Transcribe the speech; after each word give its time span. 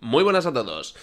Muy 0.00 0.24
buenas 0.24 0.46
a 0.46 0.52
todos. 0.54 0.96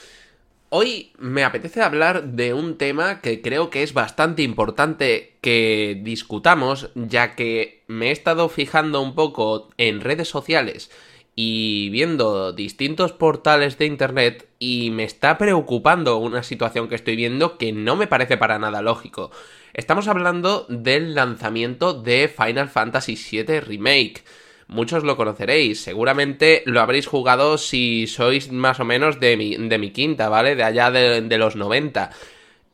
Hoy 0.70 1.12
me 1.20 1.44
apetece 1.44 1.84
hablar 1.84 2.30
de 2.30 2.56
un 2.56 2.80
tema 2.80 3.22
que 3.22 3.44
creo 3.44 3.70
que 3.70 3.84
es 3.84 3.94
bastante 3.94 4.42
importante 4.42 5.38
que 5.40 6.02
discutamos, 6.04 6.90
ya 6.96 7.36
que 7.36 7.84
me 7.88 8.08
he 8.08 8.12
estado 8.12 8.50
fijando 8.50 9.02
un 9.02 9.14
poco 9.14 9.70
en 9.78 10.02
redes 10.02 10.30
sociales 10.30 10.90
y 11.36 11.90
viendo 11.90 12.54
distintos 12.54 13.12
portales 13.14 13.78
de 13.78 13.86
internet 13.86 14.50
y 14.58 14.90
me 14.90 15.04
está 15.04 15.38
preocupando 15.38 16.18
una 16.18 16.42
situación 16.42 16.90
que 16.90 16.96
estoy 16.96 17.16
viendo 17.16 17.60
que 17.60 17.72
no 17.74 17.96
me 17.96 18.08
parece 18.08 18.36
para 18.36 18.58
nada 18.58 18.82
lógico. 18.82 19.30
Estamos 19.76 20.08
hablando 20.08 20.66
del 20.70 21.14
lanzamiento 21.14 21.94
de 21.94 22.34
Final 22.36 22.68
Fantasy 22.68 23.16
VII 23.16 23.60
Remake 23.60 24.24
muchos 24.68 25.04
lo 25.04 25.18
conoceréis. 25.18 25.82
Seguramente 25.82 26.64
lo 26.66 26.82
habréis 26.82 27.08
jugado 27.08 27.58
si 27.58 28.08
sois 28.08 28.52
más 28.52 28.80
o 28.80 28.86
menos 28.86 29.20
de 29.20 29.38
mi, 29.38 29.56
de 29.56 29.78
mi 29.78 29.92
quinta, 29.92 30.30
¿vale? 30.30 30.56
De 30.56 30.64
allá 30.64 30.92
de, 30.92 31.38
los 31.38 31.56
90. 31.56 32.12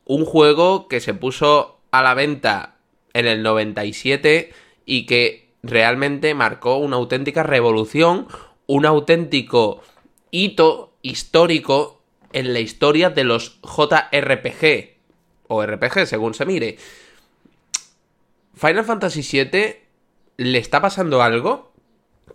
Un 0.05 0.25
juego 0.25 0.87
que 0.87 0.99
se 0.99 1.13
puso 1.13 1.79
a 1.91 2.01
la 2.03 2.13
venta 2.13 2.75
en 3.13 3.27
el 3.27 3.43
97 3.43 4.51
y 4.85 5.05
que 5.05 5.49
realmente 5.61 6.33
marcó 6.33 6.77
una 6.77 6.97
auténtica 6.97 7.43
revolución, 7.43 8.27
un 8.67 8.85
auténtico 8.85 9.81
hito 10.31 10.93
histórico 11.01 12.01
en 12.33 12.53
la 12.53 12.59
historia 12.59 13.11
de 13.11 13.23
los 13.23 13.59
JRPG 13.61 14.93
o 15.47 15.65
RPG 15.65 16.07
según 16.07 16.33
se 16.33 16.45
mire. 16.45 16.77
Final 18.55 18.83
Fantasy 18.83 19.21
VII 19.21 19.75
le 20.37 20.57
está 20.57 20.81
pasando 20.81 21.21
algo 21.21 21.72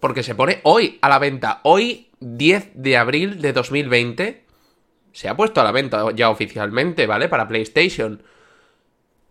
porque 0.00 0.22
se 0.22 0.34
pone 0.34 0.60
hoy 0.62 0.98
a 1.00 1.08
la 1.08 1.18
venta. 1.18 1.60
Hoy, 1.64 2.08
10 2.20 2.70
de 2.74 2.96
abril 2.96 3.40
de 3.40 3.52
2020, 3.52 4.44
se 5.12 5.28
ha 5.28 5.36
puesto 5.36 5.60
a 5.60 5.64
la 5.64 5.72
venta 5.72 6.04
ya 6.14 6.30
oficialmente, 6.30 7.06
¿vale? 7.06 7.28
Para 7.28 7.48
PlayStation. 7.48 8.22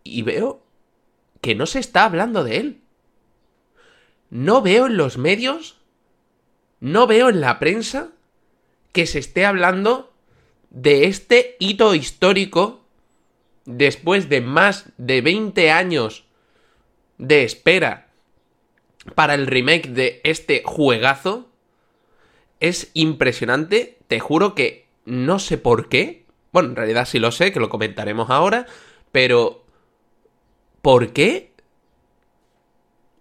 Y 0.03 0.21
veo 0.23 0.61
que 1.41 1.55
no 1.55 1.65
se 1.65 1.79
está 1.79 2.05
hablando 2.05 2.43
de 2.43 2.57
él. 2.57 2.81
No 4.29 4.61
veo 4.61 4.87
en 4.87 4.97
los 4.97 5.17
medios, 5.17 5.77
no 6.79 7.07
veo 7.07 7.29
en 7.29 7.39
la 7.39 7.59
prensa 7.59 8.09
que 8.91 9.05
se 9.05 9.19
esté 9.19 9.45
hablando 9.45 10.11
de 10.69 11.05
este 11.05 11.55
hito 11.59 11.95
histórico 11.95 12.81
después 13.65 14.27
de 14.27 14.41
más 14.41 14.89
de 14.97 15.21
20 15.21 15.71
años 15.71 16.25
de 17.17 17.43
espera 17.43 18.06
para 19.15 19.33
el 19.33 19.47
remake 19.47 19.89
de 19.89 20.21
este 20.23 20.63
juegazo 20.65 21.49
es 22.59 22.91
impresionante. 22.93 23.97
Te 24.07 24.19
juro 24.19 24.55
que 24.55 24.87
no 25.05 25.39
sé 25.39 25.57
por 25.57 25.89
qué. 25.89 26.25
Bueno, 26.51 26.69
en 26.69 26.75
realidad 26.75 27.07
sí 27.07 27.19
lo 27.19 27.31
sé, 27.31 27.51
que 27.51 27.59
lo 27.59 27.69
comentaremos 27.69 28.29
ahora. 28.29 28.65
Pero... 29.11 29.63
¿Por 30.81 31.11
qué 31.11 31.51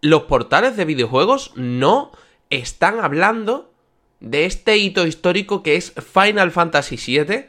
los 0.00 0.22
portales 0.24 0.76
de 0.76 0.84
videojuegos 0.84 1.52
no 1.56 2.12
están 2.48 3.00
hablando 3.00 3.72
de 4.20 4.44
este 4.44 4.76
hito 4.76 5.04
histórico 5.04 5.64
que 5.64 5.74
es 5.74 5.92
Final 5.92 6.52
Fantasy 6.52 6.96
VII? 6.96 7.46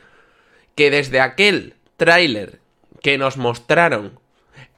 Que 0.74 0.90
desde 0.90 1.20
aquel 1.20 1.76
tráiler 1.98 2.62
que 3.04 3.20
nos 3.20 3.38
mostraron 3.38 4.20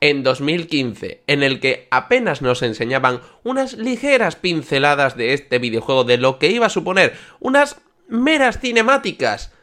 en 0.01 0.23
2015, 0.23 1.23
en 1.27 1.43
el 1.43 1.59
que 1.59 1.87
apenas 1.91 2.41
nos 2.41 2.61
enseñaban 2.61 3.21
unas 3.43 3.73
ligeras 3.73 4.35
pinceladas 4.35 5.17
de 5.17 5.33
este 5.33 5.59
videojuego, 5.59 6.03
de 6.03 6.17
lo 6.17 6.39
que 6.39 6.49
iba 6.49 6.67
a 6.67 6.69
suponer 6.69 7.15
unas 7.39 7.81
meras 8.07 8.59
cinemáticas, 8.59 9.53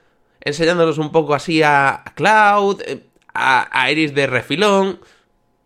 enseñándonos 0.41 0.99
un 0.99 1.11
poco 1.11 1.35
así 1.35 1.63
a 1.63 2.05
Cloud, 2.15 2.83
eh, 2.87 3.03
a, 3.35 3.69
a 3.71 3.91
Iris 3.91 4.15
de 4.15 4.27
refilón. 4.27 5.01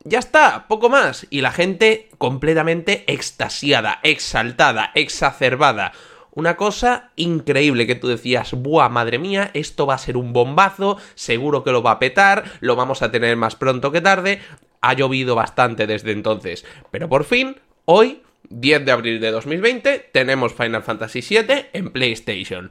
Ya 0.04 0.18
está, 0.18 0.66
poco 0.66 0.88
más. 0.88 1.26
Y 1.28 1.42
la 1.42 1.53
gente 1.53 2.09
completamente 2.16 3.04
extasiada, 3.12 4.00
exaltada, 4.03 4.92
exacerbada. 4.94 5.92
Una 6.32 6.56
cosa 6.56 7.10
increíble 7.16 7.86
que 7.86 7.96
tú 7.96 8.08
decías, 8.08 8.52
buah, 8.52 8.88
madre 8.88 9.18
mía, 9.18 9.50
esto 9.54 9.86
va 9.86 9.94
a 9.94 9.98
ser 9.98 10.16
un 10.16 10.32
bombazo, 10.32 10.96
seguro 11.14 11.64
que 11.64 11.72
lo 11.72 11.82
va 11.82 11.92
a 11.92 11.98
petar, 11.98 12.44
lo 12.60 12.76
vamos 12.76 13.02
a 13.02 13.10
tener 13.10 13.36
más 13.36 13.56
pronto 13.56 13.91
que 13.91 14.00
tarde. 14.00 14.41
Ha 14.80 14.94
llovido 14.94 15.34
bastante 15.34 15.86
desde 15.86 16.12
entonces, 16.12 16.64
pero 16.91 17.08
por 17.08 17.24
fin, 17.24 17.56
hoy, 17.84 18.22
10 18.48 18.84
de 18.84 18.92
abril 18.92 19.20
de 19.20 19.30
2020, 19.30 20.10
tenemos 20.12 20.54
Final 20.54 20.82
Fantasy 20.82 21.20
VII 21.20 21.66
en 21.72 21.91
PlayStation. 21.91 22.70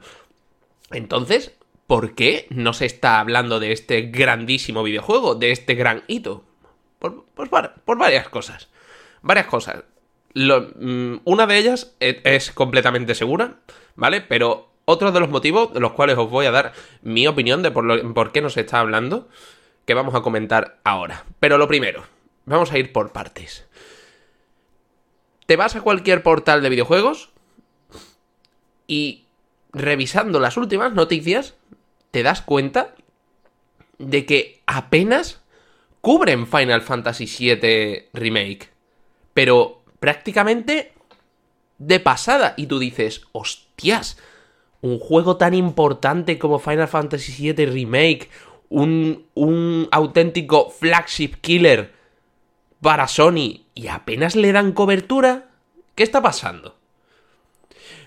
Entonces, 0.90 1.52
¿por 1.86 2.14
qué 2.14 2.46
no 2.50 2.72
se 2.72 2.86
está 2.86 3.20
hablando 3.20 3.60
de 3.60 3.72
este 3.72 4.02
grandísimo 4.02 4.82
videojuego, 4.82 5.34
de 5.34 5.52
este 5.52 5.74
gran 5.74 6.02
hito? 6.08 6.44
Por, 6.98 7.26
por 7.34 7.98
varias 7.98 8.28
cosas. 8.28 8.68
Varias 9.22 9.46
cosas. 9.46 9.84
Mm, 10.34 11.16
una 11.24 11.46
de 11.46 11.58
ellas 11.58 11.94
es, 12.00 12.52
completamente 12.52 13.14
segura, 13.14 13.56
¿vale? 13.96 14.20
Pero 14.20 14.70
otro 14.84 15.12
de 15.12 15.20
los 15.20 15.30
motivos 15.30 15.72
de 15.72 15.80
los 15.80 15.92
cuales 15.92 16.18
os 16.18 16.30
voy 16.30 16.46
a 16.46 16.50
dar 16.50 16.72
mi 17.02 17.26
opinión 17.26 17.62
de 17.62 17.70
por, 17.70 18.12
por 18.12 18.32
qué 18.32 18.40
nos 18.40 18.56
está 18.56 18.80
hablando, 18.80 19.28
que 19.84 19.94
vamos 19.94 20.14
a 20.14 20.22
comentar 20.22 20.78
ahora. 20.84 21.24
Pero 21.40 21.58
lo 21.58 21.68
primero, 21.68 22.04
vamos 22.46 22.72
a 22.72 22.78
ir 22.78 22.92
por 22.92 23.12
partes. 23.12 23.66
Te 25.46 25.56
vas 25.56 25.74
a 25.74 25.80
cualquier 25.80 26.22
portal 26.22 26.62
de 26.62 26.68
videojuegos 26.68 27.30
y 28.86 29.24
revisando 29.72 30.40
las 30.40 30.56
últimas 30.56 30.92
noticias, 30.92 31.54
te 32.10 32.22
das 32.22 32.42
cuenta 32.42 32.94
de 33.98 34.26
que 34.26 34.62
apenas 34.66 35.42
cubren 36.00 36.46
Final 36.46 36.82
Fantasy 36.82 37.26
VII 37.26 38.08
Remake. 38.12 38.70
Pero 39.34 39.79
prácticamente 40.00 40.92
de 41.78 42.00
pasada. 42.00 42.54
Y 42.56 42.66
tú 42.66 42.78
dices, 42.78 43.22
hostias, 43.32 44.18
un 44.80 44.98
juego 44.98 45.36
tan 45.36 45.54
importante 45.54 46.38
como 46.38 46.58
Final 46.58 46.88
Fantasy 46.88 47.52
VII 47.52 47.66
Remake, 47.66 48.30
un, 48.68 49.26
un 49.34 49.88
auténtico 49.92 50.70
flagship 50.70 51.36
killer 51.40 51.92
para 52.80 53.08
Sony 53.08 53.66
y 53.74 53.88
apenas 53.88 54.36
le 54.36 54.52
dan 54.52 54.72
cobertura. 54.72 55.48
¿Qué 55.94 56.02
está 56.02 56.22
pasando? 56.22 56.76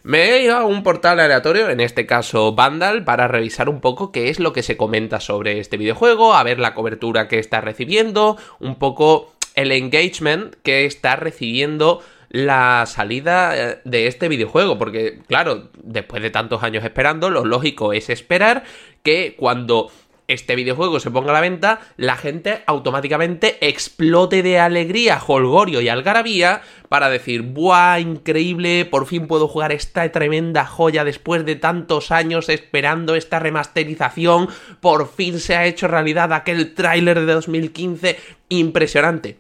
Me 0.04 0.32
he 0.32 0.44
ido 0.44 0.58
a 0.58 0.66
un 0.66 0.84
portal 0.84 1.20
aleatorio, 1.22 1.70
en 1.70 1.80
este 1.80 2.06
caso 2.06 2.54
Vandal, 2.54 3.06
para 3.06 3.30
revisar 3.30 3.70
un 3.70 3.80
poco 3.80 4.12
qué 4.12 4.30
es 4.30 4.40
lo 4.40 4.52
que 4.52 4.62
se 4.62 4.76
comenta 4.76 5.22
sobre 5.22 5.60
este 5.60 5.78
videojuego, 5.78 6.34
a 6.34 6.44
ver 6.44 6.60
la 6.60 6.74
cobertura 6.74 7.30
que 7.30 7.40
está 7.40 7.62
recibiendo, 7.62 8.38
un 8.60 8.76
poco 8.76 9.34
el 9.56 9.72
engagement 9.72 10.56
que 10.64 10.86
está 10.86 11.16
recibiendo 11.16 12.02
la 12.30 12.86
salida 12.88 13.56
eh, 13.56 13.80
de 13.86 14.08
este 14.08 14.28
videojuego, 14.28 14.80
porque 14.80 15.20
claro, 15.28 15.70
después 15.84 16.22
de 16.24 16.32
tantos 16.32 16.64
años 16.64 16.84
esperando, 16.84 17.30
lo 17.30 17.46
lógico 17.46 17.94
es 17.94 18.10
esperar 18.10 18.64
que 19.04 19.36
cuando 19.38 19.92
este 20.28 20.56
videojuego 20.56 21.00
se 21.00 21.12
ponga 21.12 21.32
a 21.32 21.34
la 21.34 21.42
venta, 21.42 21.82
la 21.98 22.16
gente 22.16 22.64
automáticamente 22.66 23.58
explote 23.68 24.42
de 24.42 24.60
alegría, 24.60 25.22
holgorio 25.26 25.82
y 25.82 25.90
algarabía 25.90 26.62
para 26.90 27.10
decir, 27.10 27.42
¡buah, 27.42 28.00
increíble! 28.00 28.86
Por 28.86 29.06
fin 29.06 29.28
puedo 29.28 29.48
jugar 29.48 29.72
esta 29.72 30.10
tremenda 30.12 30.66
joya 30.66 31.04
después 31.04 31.46
de 31.46 31.56
tantos 31.56 32.12
años 32.12 32.50
esperando 32.50 33.16
esta 33.16 33.40
remasterización, 33.40 34.50
por 34.80 35.12
fin 35.12 35.40
se 35.40 35.56
ha 35.56 35.66
hecho 35.66 35.88
realidad 35.88 36.32
aquel 36.34 36.74
tráiler 36.74 37.20
de 37.20 37.34
2015 37.34 38.18
impresionante. 38.50 39.38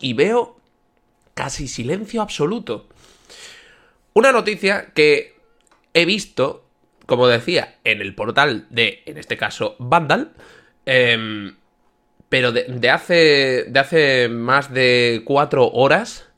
Y 0.00 0.14
veo 0.14 0.56
casi 1.34 1.68
silencio 1.68 2.22
absoluto. 2.22 2.86
Una 4.14 4.32
noticia 4.32 4.92
que 4.94 5.36
he 5.94 6.04
visto 6.04 6.67
como 7.08 7.26
decía, 7.26 7.76
en 7.84 8.02
el 8.02 8.14
portal 8.14 8.66
de, 8.68 9.02
en 9.06 9.16
este 9.16 9.38
caso, 9.38 9.76
Vandal. 9.78 10.32
Em, 10.84 11.56
pero 12.28 12.52
de, 12.52 12.90
hace, 12.90 13.64
de 13.66 13.78
hace 13.80 14.28
más 14.28 14.74
de 14.74 15.22
cuatro 15.24 15.68
horas. 15.68 16.28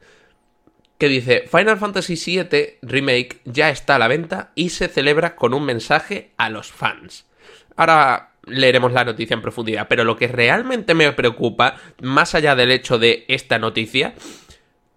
Que 0.97 1.09
dice: 1.09 1.43
Final 1.51 1.77
Fantasy 1.77 2.15
VII 2.15 2.79
Remake 2.83 3.41
ya 3.47 3.71
está 3.71 3.97
a 3.97 3.99
la 3.99 4.07
venta 4.07 4.53
y 4.55 4.69
se 4.69 4.87
celebra 4.87 5.35
con 5.35 5.55
un 5.55 5.65
mensaje 5.65 6.31
a 6.37 6.51
los 6.51 6.71
fans. 6.71 7.27
Ahora 7.75 8.35
leeremos 8.45 8.93
la 8.93 9.05
noticia 9.05 9.35
en 9.35 9.43
profundidad, 9.43 9.89
pero 9.89 10.05
lo 10.05 10.17
que 10.17 10.29
realmente 10.29 10.95
me 10.95 11.11
preocupa, 11.11 11.81
más 12.01 12.37
allá 12.37 12.55
del 12.55 12.71
hecho 12.71 12.97
de 12.97 13.25
esta 13.27 13.59
noticia, 13.59 14.15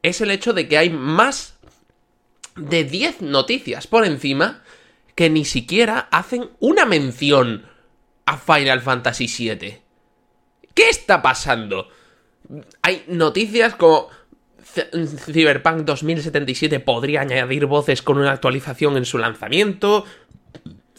es 0.03 0.21
el 0.21 0.29
hecho 0.29 0.53
de 0.53 0.67
que 0.67 0.77
hay 0.77 0.91
más 0.91 1.57
de 2.57 2.83
10 2.83 3.23
noticias 3.23 3.87
por 3.87 4.05
encima 4.05 4.61
que 5.15 5.29
ni 5.29 5.45
siquiera 5.45 6.07
hacen 6.11 6.49
una 6.59 6.85
mención 6.85 7.65
a 8.25 8.37
Final 8.37 8.81
Fantasy 8.81 9.27
VII. 9.27 9.79
¿Qué 10.73 10.89
está 10.89 11.21
pasando? 11.21 11.89
Hay 12.81 13.03
noticias 13.07 13.75
como 13.75 14.09
Cyberpunk 14.63 15.81
2077 15.81 16.79
podría 16.79 17.21
añadir 17.21 17.65
voces 17.67 18.01
con 18.01 18.17
una 18.17 18.31
actualización 18.31 18.97
en 18.97 19.05
su 19.05 19.17
lanzamiento. 19.17 20.05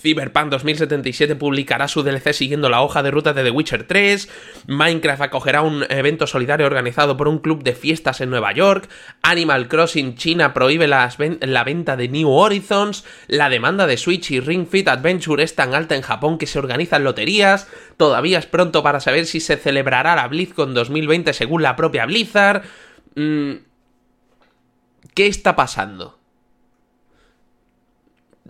Cyberpunk 0.04 0.50
2077 0.50 1.34
publicará 1.34 1.88
su 1.88 2.02
DLC 2.02 2.34
siguiendo 2.34 2.68
la 2.68 2.82
hoja 2.82 3.02
de 3.02 3.10
ruta 3.10 3.32
de 3.32 3.42
The 3.42 3.50
Witcher 3.50 3.84
3, 3.84 4.28
Minecraft 4.66 5.22
acogerá 5.22 5.62
un 5.62 5.86
evento 5.88 6.26
solidario 6.26 6.66
organizado 6.66 7.16
por 7.16 7.26
un 7.26 7.38
club 7.38 7.62
de 7.62 7.72
fiestas 7.72 8.20
en 8.20 8.28
Nueva 8.28 8.52
York, 8.52 8.90
Animal 9.22 9.66
Crossing 9.66 10.14
China 10.16 10.52
prohíbe 10.52 10.86
la 10.86 11.64
venta 11.64 11.96
de 11.96 12.08
New 12.08 12.28
Horizons, 12.28 13.06
la 13.28 13.48
demanda 13.48 13.86
de 13.86 13.96
Switch 13.96 14.30
y 14.30 14.40
Ring 14.40 14.68
Fit 14.68 14.88
Adventure 14.88 15.42
es 15.42 15.54
tan 15.54 15.74
alta 15.74 15.96
en 15.96 16.02
Japón 16.02 16.36
que 16.36 16.46
se 16.46 16.58
organizan 16.58 17.02
loterías, 17.02 17.66
todavía 17.96 18.38
es 18.38 18.46
pronto 18.46 18.82
para 18.82 19.00
saber 19.00 19.24
si 19.24 19.40
se 19.40 19.56
celebrará 19.56 20.14
la 20.14 20.28
BlizzCon 20.28 20.74
2020 20.74 21.32
según 21.32 21.62
la 21.62 21.76
propia 21.76 22.04
Blizzard. 22.04 22.62
Mm, 23.14 23.52
¿Qué 25.14 25.28
está 25.28 25.56
pasando? 25.56 26.18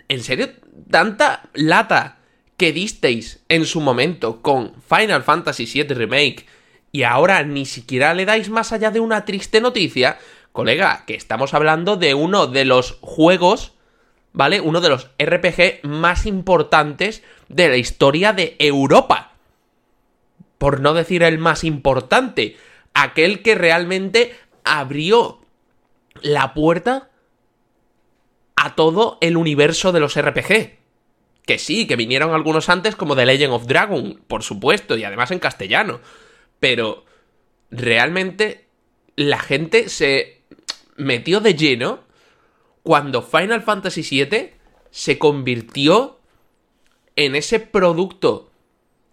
¿En 0.08 0.20
serio? 0.22 0.48
¿Tanta 0.90 1.48
lata 1.54 2.18
que 2.56 2.72
disteis 2.72 3.42
en 3.48 3.64
su 3.64 3.80
momento 3.80 4.42
con 4.42 4.74
Final 4.82 5.22
Fantasy 5.22 5.66
VII 5.66 5.94
Remake 5.94 6.46
y 6.92 7.02
ahora 7.02 7.42
ni 7.42 7.66
siquiera 7.66 8.14
le 8.14 8.24
dais 8.24 8.50
más 8.50 8.72
allá 8.72 8.90
de 8.90 9.00
una 9.00 9.24
triste 9.24 9.60
noticia? 9.60 10.18
Colega, 10.52 11.04
que 11.06 11.14
estamos 11.14 11.54
hablando 11.54 11.96
de 11.96 12.14
uno 12.14 12.46
de 12.46 12.64
los 12.64 12.98
juegos, 13.00 13.72
¿vale? 14.32 14.60
Uno 14.60 14.80
de 14.80 14.88
los 14.88 15.10
RPG 15.18 15.84
más 15.84 16.26
importantes 16.26 17.22
de 17.48 17.68
la 17.68 17.76
historia 17.76 18.32
de 18.32 18.54
Europa. 18.58 19.32
Por 20.58 20.80
no 20.80 20.94
decir 20.94 21.22
el 21.24 21.38
más 21.38 21.64
importante. 21.64 22.56
Aquel 22.94 23.42
que 23.42 23.56
realmente 23.56 24.36
abrió 24.62 25.40
la 26.22 26.54
puerta 26.54 27.10
a 28.64 28.74
todo 28.74 29.18
el 29.20 29.36
universo 29.36 29.92
de 29.92 30.00
los 30.00 30.18
RPG. 30.18 30.78
Que 31.44 31.58
sí, 31.58 31.86
que 31.86 31.96
vinieron 31.96 32.34
algunos 32.34 32.70
antes 32.70 32.96
como 32.96 33.14
The 33.14 33.26
Legend 33.26 33.52
of 33.52 33.66
Dragon, 33.66 34.22
por 34.26 34.42
supuesto, 34.42 34.96
y 34.96 35.04
además 35.04 35.30
en 35.30 35.38
castellano. 35.38 36.00
Pero 36.60 37.04
realmente 37.70 38.64
la 39.16 39.38
gente 39.38 39.90
se 39.90 40.40
metió 40.96 41.40
de 41.40 41.54
lleno 41.54 42.04
cuando 42.82 43.20
Final 43.20 43.60
Fantasy 43.62 44.00
VII 44.00 44.52
se 44.90 45.18
convirtió 45.18 46.18
en 47.16 47.34
ese 47.34 47.60
producto 47.60 48.50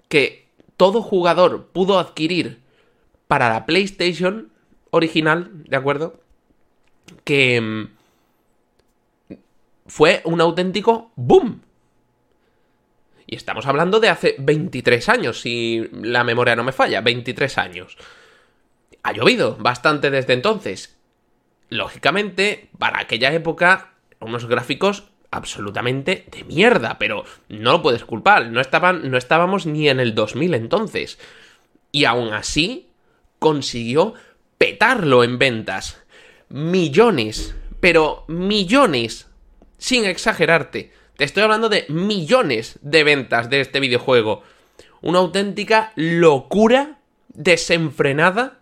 que 0.07 0.47
todo 0.77 1.01
jugador 1.01 1.67
pudo 1.73 1.99
adquirir 1.99 2.61
para 3.27 3.49
la 3.49 3.65
PlayStation 3.65 4.49
original, 4.91 5.51
¿de 5.65 5.75
acuerdo? 5.75 6.21
Que 7.25 7.59
mm, 7.59 8.00
fue 9.87 10.21
un 10.25 10.41
auténtico 10.41 11.11
boom. 11.15 11.61
Y 13.25 13.35
estamos 13.35 13.65
hablando 13.65 13.99
de 13.99 14.09
hace 14.09 14.35
23 14.39 15.07
años, 15.09 15.39
si 15.39 15.89
la 15.93 16.23
memoria 16.23 16.55
no 16.55 16.63
me 16.63 16.73
falla, 16.73 17.01
23 17.01 17.57
años. 17.57 17.97
Ha 19.03 19.13
llovido 19.13 19.55
bastante 19.57 20.11
desde 20.11 20.33
entonces. 20.33 20.97
Lógicamente, 21.69 22.69
para 22.77 22.99
aquella 22.99 23.31
época, 23.31 23.93
unos 24.19 24.47
gráficos 24.47 25.05
absolutamente 25.31 26.25
de 26.29 26.43
mierda, 26.43 26.99
pero 26.99 27.23
no 27.47 27.71
lo 27.71 27.81
puedes 27.81 28.03
culpar, 28.03 28.47
no, 28.47 28.59
estaban, 28.59 29.09
no 29.09 29.17
estábamos 29.17 29.65
ni 29.65 29.87
en 29.87 30.01
el 30.01 30.13
2000 30.13 30.53
entonces. 30.53 31.17
Y 31.93 32.03
aún 32.03 32.33
así, 32.33 32.89
consiguió 33.39 34.13
petarlo 34.57 35.23
en 35.23 35.39
ventas. 35.39 36.03
Millones, 36.49 37.55
pero 37.79 38.25
millones 38.27 39.30
sin 39.81 40.05
exagerarte. 40.05 40.93
Te 41.17 41.25
estoy 41.25 41.41
hablando 41.43 41.67
de 41.67 41.85
millones 41.89 42.77
de 42.83 43.03
ventas 43.03 43.49
de 43.49 43.61
este 43.61 43.79
videojuego. 43.79 44.43
Una 45.01 45.17
auténtica 45.17 45.91
locura 45.95 46.99
desenfrenada 47.29 48.59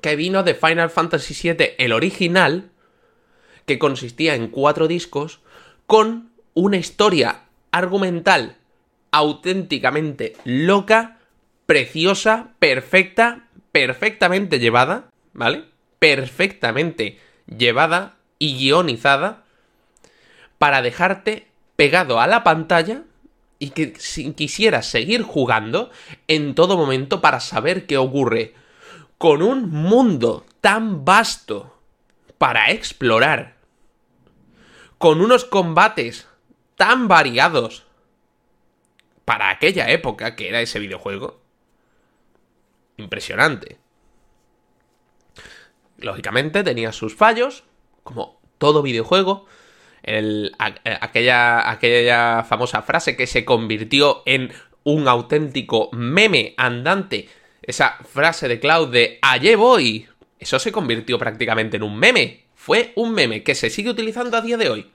que 0.00 0.16
vino 0.16 0.42
de 0.42 0.54
Final 0.54 0.88
Fantasy 0.88 1.34
VII, 1.34 1.74
el 1.76 1.92
original, 1.92 2.70
que 3.66 3.78
consistía 3.78 4.34
en 4.34 4.48
cuatro 4.48 4.88
discos, 4.88 5.40
con 5.86 6.30
una 6.54 6.78
historia 6.78 7.42
argumental 7.70 8.56
auténticamente 9.10 10.36
loca, 10.44 11.18
preciosa, 11.66 12.54
perfecta, 12.58 13.46
perfectamente 13.72 14.58
llevada, 14.58 15.10
¿vale? 15.34 15.64
Perfectamente 15.98 17.18
llevada 17.46 18.16
y 18.38 18.56
guionizada 18.56 19.44
para 20.60 20.82
dejarte 20.82 21.48
pegado 21.74 22.20
a 22.20 22.26
la 22.26 22.44
pantalla 22.44 23.04
y 23.58 23.70
que 23.70 23.94
si 23.98 24.34
quisieras 24.34 24.84
seguir 24.84 25.22
jugando 25.22 25.90
en 26.28 26.54
todo 26.54 26.76
momento 26.76 27.22
para 27.22 27.40
saber 27.40 27.86
qué 27.86 27.96
ocurre. 27.96 28.54
Con 29.16 29.40
un 29.40 29.70
mundo 29.70 30.44
tan 30.60 31.06
vasto 31.06 31.80
para 32.36 32.72
explorar, 32.72 33.56
con 34.98 35.22
unos 35.22 35.46
combates 35.46 36.28
tan 36.76 37.08
variados 37.08 37.86
para 39.24 39.48
aquella 39.48 39.88
época 39.88 40.36
que 40.36 40.50
era 40.50 40.60
ese 40.60 40.78
videojuego. 40.78 41.40
Impresionante. 42.98 43.78
Lógicamente 45.96 46.62
tenía 46.62 46.92
sus 46.92 47.16
fallos, 47.16 47.64
como 48.04 48.38
todo 48.58 48.82
videojuego, 48.82 49.46
eh, 50.02 50.50
aquella, 50.58 51.70
aquella 51.70 52.44
famosa 52.44 52.82
frase 52.82 53.16
que 53.16 53.26
se 53.26 53.44
convirtió 53.44 54.22
en 54.26 54.52
un 54.84 55.08
auténtico 55.08 55.90
meme 55.92 56.54
andante. 56.56 57.28
Esa 57.62 57.98
frase 58.04 58.48
de 58.48 58.60
Cloud 58.60 58.88
de 58.88 59.18
allí 59.22 59.54
voy. 59.54 60.08
Eso 60.38 60.58
se 60.58 60.72
convirtió 60.72 61.18
prácticamente 61.18 61.76
en 61.76 61.82
un 61.82 61.98
meme. 61.98 62.46
Fue 62.54 62.92
un 62.96 63.12
meme 63.12 63.42
que 63.42 63.54
se 63.54 63.70
sigue 63.70 63.90
utilizando 63.90 64.36
a 64.36 64.40
día 64.40 64.56
de 64.56 64.70
hoy. 64.70 64.90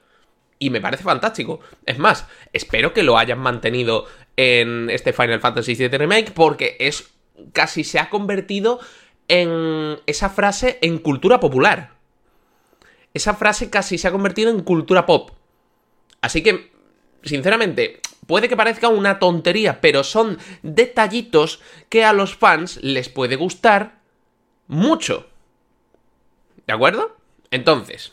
Y 0.58 0.70
me 0.70 0.82
parece 0.82 1.04
fantástico. 1.04 1.60
Es 1.86 2.00
más, 2.00 2.28
espero 2.54 2.94
que 2.94 3.04
lo 3.04 3.18
hayan 3.18 3.40
mantenido 3.40 4.08
en 4.38 4.90
este 4.90 5.14
Final 5.14 5.40
Fantasy 5.40 5.76
VII 5.76 5.90
Remake 5.90 6.32
porque 6.32 6.78
es 6.80 7.12
casi 7.54 7.84
se 7.84 8.00
ha 8.00 8.10
convertido 8.10 8.80
en 9.28 10.00
esa 10.06 10.30
frase 10.30 10.80
en 10.82 11.00
cultura 11.00 11.40
popular 11.40 11.95
esa 13.16 13.34
frase 13.34 13.70
casi 13.70 13.98
se 13.98 14.08
ha 14.08 14.12
convertido 14.12 14.52
en 14.52 14.62
cultura 14.62 15.06
pop. 15.06 15.32
Así 16.22 16.44
que, 16.44 16.72
sinceramente, 17.24 18.02
puede 18.28 18.50
que 18.50 18.58
parezca 18.58 18.90
una 18.90 19.20
tontería, 19.20 19.80
pero 19.80 20.04
son 20.04 20.38
detallitos 20.64 21.62
que 21.88 22.04
a 22.04 22.12
los 22.12 22.36
fans 22.36 22.78
les 22.84 23.08
puede 23.08 23.38
gustar 23.38 24.02
mucho. 24.68 25.28
¿De 26.68 26.74
acuerdo? 26.74 27.16
Entonces, 27.52 28.12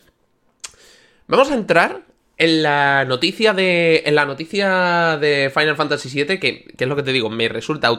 vamos 1.27 1.51
a 1.51 1.55
entrar 1.55 2.03
en 2.39 2.63
la 2.63 3.05
noticia 3.05 3.53
de. 3.55 4.05
En 4.07 4.15
la 4.15 4.25
noticia 4.25 5.19
de 5.21 5.51
Final 5.53 5.77
Fantasy 5.77 6.09
VII, 6.11 6.39
que, 6.39 6.73
es 6.79 6.89
lo 6.89 6.95
que 6.95 7.03
te 7.03 7.13
digo, 7.13 7.29
me 7.29 7.49
resulta 7.49 7.91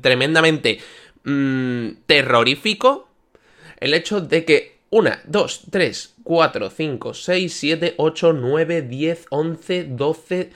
tremendamente 0.00 0.78
mm, 1.24 1.88
terrorífico 2.06 3.08
el 3.80 3.92
hecho 3.92 4.20
de 4.20 4.44
que 4.44 4.73
1, 4.94 5.10
2, 5.24 5.62
3, 5.70 6.14
4, 6.22 6.70
5, 6.70 7.14
6, 7.14 7.52
7, 7.52 7.94
8, 7.96 8.32
9, 8.32 8.82
10, 8.82 9.26
11, 9.28 9.84
12, 9.90 10.52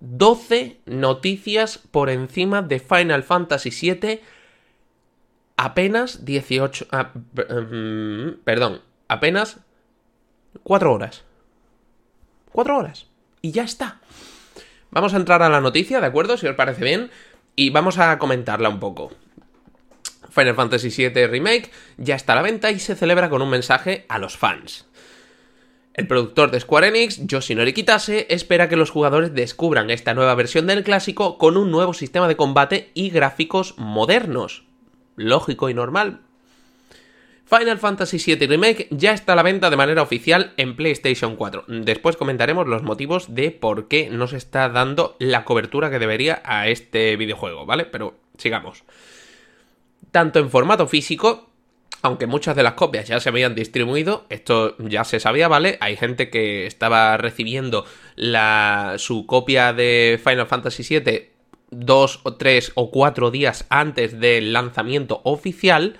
12 0.00 0.80
noticias 0.84 1.78
por 1.78 2.10
encima 2.10 2.60
de 2.60 2.80
Final 2.80 3.22
Fantasy 3.22 3.70
VII. 3.70 4.20
Apenas 5.56 6.26
18... 6.26 6.88
Ah, 6.90 7.12
mm, 7.14 8.44
perdón, 8.44 8.82
apenas 9.08 9.60
4 10.64 10.92
horas. 10.92 11.24
4 12.52 12.76
horas. 12.76 13.06
Y 13.40 13.52
ya 13.52 13.62
está. 13.62 14.02
Vamos 14.90 15.14
a 15.14 15.16
entrar 15.16 15.42
a 15.42 15.48
la 15.48 15.62
noticia, 15.62 16.02
¿de 16.02 16.08
acuerdo? 16.08 16.36
Si 16.36 16.46
os 16.46 16.56
parece 16.56 16.84
bien. 16.84 17.10
Y 17.56 17.70
vamos 17.70 17.96
a 17.96 18.18
comentarla 18.18 18.68
un 18.68 18.80
poco. 18.80 19.12
Final 20.38 20.54
Fantasy 20.54 20.90
VII 20.90 21.26
Remake 21.26 21.70
ya 21.96 22.14
está 22.14 22.34
a 22.34 22.36
la 22.36 22.42
venta 22.42 22.70
y 22.70 22.78
se 22.78 22.94
celebra 22.94 23.28
con 23.28 23.42
un 23.42 23.50
mensaje 23.50 24.04
a 24.08 24.18
los 24.18 24.36
fans. 24.36 24.86
El 25.94 26.06
productor 26.06 26.52
de 26.52 26.60
Square 26.60 26.88
Enix, 26.88 27.26
Yoshinori 27.26 27.72
Kitase, 27.72 28.26
espera 28.30 28.68
que 28.68 28.76
los 28.76 28.90
jugadores 28.90 29.34
descubran 29.34 29.90
esta 29.90 30.14
nueva 30.14 30.36
versión 30.36 30.68
del 30.68 30.84
clásico 30.84 31.38
con 31.38 31.56
un 31.56 31.72
nuevo 31.72 31.92
sistema 31.92 32.28
de 32.28 32.36
combate 32.36 32.92
y 32.94 33.10
gráficos 33.10 33.74
modernos. 33.78 34.62
Lógico 35.16 35.70
y 35.70 35.74
normal. 35.74 36.20
Final 37.44 37.78
Fantasy 37.78 38.18
VII 38.18 38.46
Remake 38.46 38.86
ya 38.92 39.12
está 39.12 39.32
a 39.32 39.36
la 39.36 39.42
venta 39.42 39.70
de 39.70 39.76
manera 39.76 40.02
oficial 40.02 40.52
en 40.56 40.76
PlayStation 40.76 41.34
4. 41.34 41.64
Después 41.66 42.16
comentaremos 42.16 42.68
los 42.68 42.84
motivos 42.84 43.34
de 43.34 43.50
por 43.50 43.88
qué 43.88 44.08
no 44.08 44.28
se 44.28 44.36
está 44.36 44.68
dando 44.68 45.16
la 45.18 45.44
cobertura 45.44 45.90
que 45.90 45.98
debería 45.98 46.42
a 46.44 46.68
este 46.68 47.16
videojuego, 47.16 47.66
¿vale? 47.66 47.86
Pero 47.86 48.14
sigamos 48.36 48.84
tanto 50.10 50.38
en 50.38 50.50
formato 50.50 50.86
físico 50.86 51.48
aunque 52.02 52.26
muchas 52.26 52.54
de 52.56 52.62
las 52.62 52.74
copias 52.74 53.08
ya 53.08 53.20
se 53.20 53.28
habían 53.28 53.54
distribuido, 53.54 54.24
esto 54.28 54.76
ya 54.78 55.04
se 55.04 55.20
sabía, 55.20 55.48
¿vale? 55.48 55.78
Hay 55.80 55.96
gente 55.96 56.30
que 56.30 56.66
estaba 56.66 57.16
recibiendo 57.16 57.84
la, 58.14 58.94
su 58.98 59.26
copia 59.26 59.72
de 59.72 60.20
Final 60.22 60.46
Fantasy 60.46 61.00
VII 61.00 61.30
dos 61.70 62.20
o 62.22 62.36
tres 62.36 62.72
o 62.76 62.90
cuatro 62.90 63.30
días 63.30 63.66
antes 63.68 64.18
del 64.18 64.52
lanzamiento 64.52 65.20
oficial, 65.24 65.98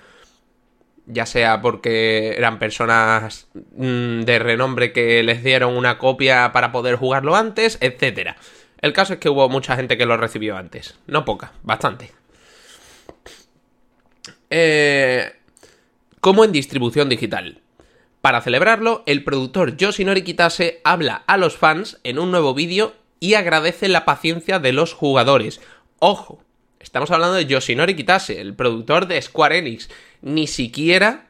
ya 1.06 1.26
sea 1.26 1.60
porque 1.60 2.34
eran 2.36 2.58
personas 2.58 3.48
mm, 3.54 4.20
de 4.20 4.38
renombre 4.38 4.92
que 4.92 5.22
les 5.22 5.42
dieron 5.42 5.76
una 5.76 5.98
copia 5.98 6.52
para 6.52 6.72
poder 6.72 6.96
jugarlo 6.96 7.34
antes, 7.34 7.78
etc. 7.80 8.36
El 8.80 8.92
caso 8.92 9.14
es 9.14 9.18
que 9.18 9.28
hubo 9.28 9.48
mucha 9.48 9.76
gente 9.76 9.98
que 9.98 10.06
lo 10.06 10.16
recibió 10.16 10.56
antes, 10.56 10.98
no 11.06 11.24
poca, 11.24 11.52
bastante. 11.62 12.17
Eh, 14.50 15.32
como 16.20 16.44
en 16.44 16.52
distribución 16.52 17.08
digital. 17.08 17.60
Para 18.20 18.40
celebrarlo, 18.40 19.04
el 19.06 19.22
productor 19.22 19.76
Yoshinori 19.76 20.22
Kitase 20.22 20.80
habla 20.84 21.22
a 21.26 21.36
los 21.36 21.56
fans 21.56 21.98
en 22.02 22.18
un 22.18 22.30
nuevo 22.30 22.54
vídeo 22.54 22.94
y 23.20 23.34
agradece 23.34 23.88
la 23.88 24.04
paciencia 24.04 24.58
de 24.58 24.72
los 24.72 24.92
jugadores. 24.92 25.60
Ojo, 26.00 26.42
estamos 26.80 27.10
hablando 27.10 27.36
de 27.36 27.46
Yoshinori 27.46 27.94
Kitase, 27.94 28.40
el 28.40 28.54
productor 28.54 29.06
de 29.06 29.22
Square 29.22 29.58
Enix. 29.58 29.88
Ni 30.20 30.46
siquiera 30.46 31.28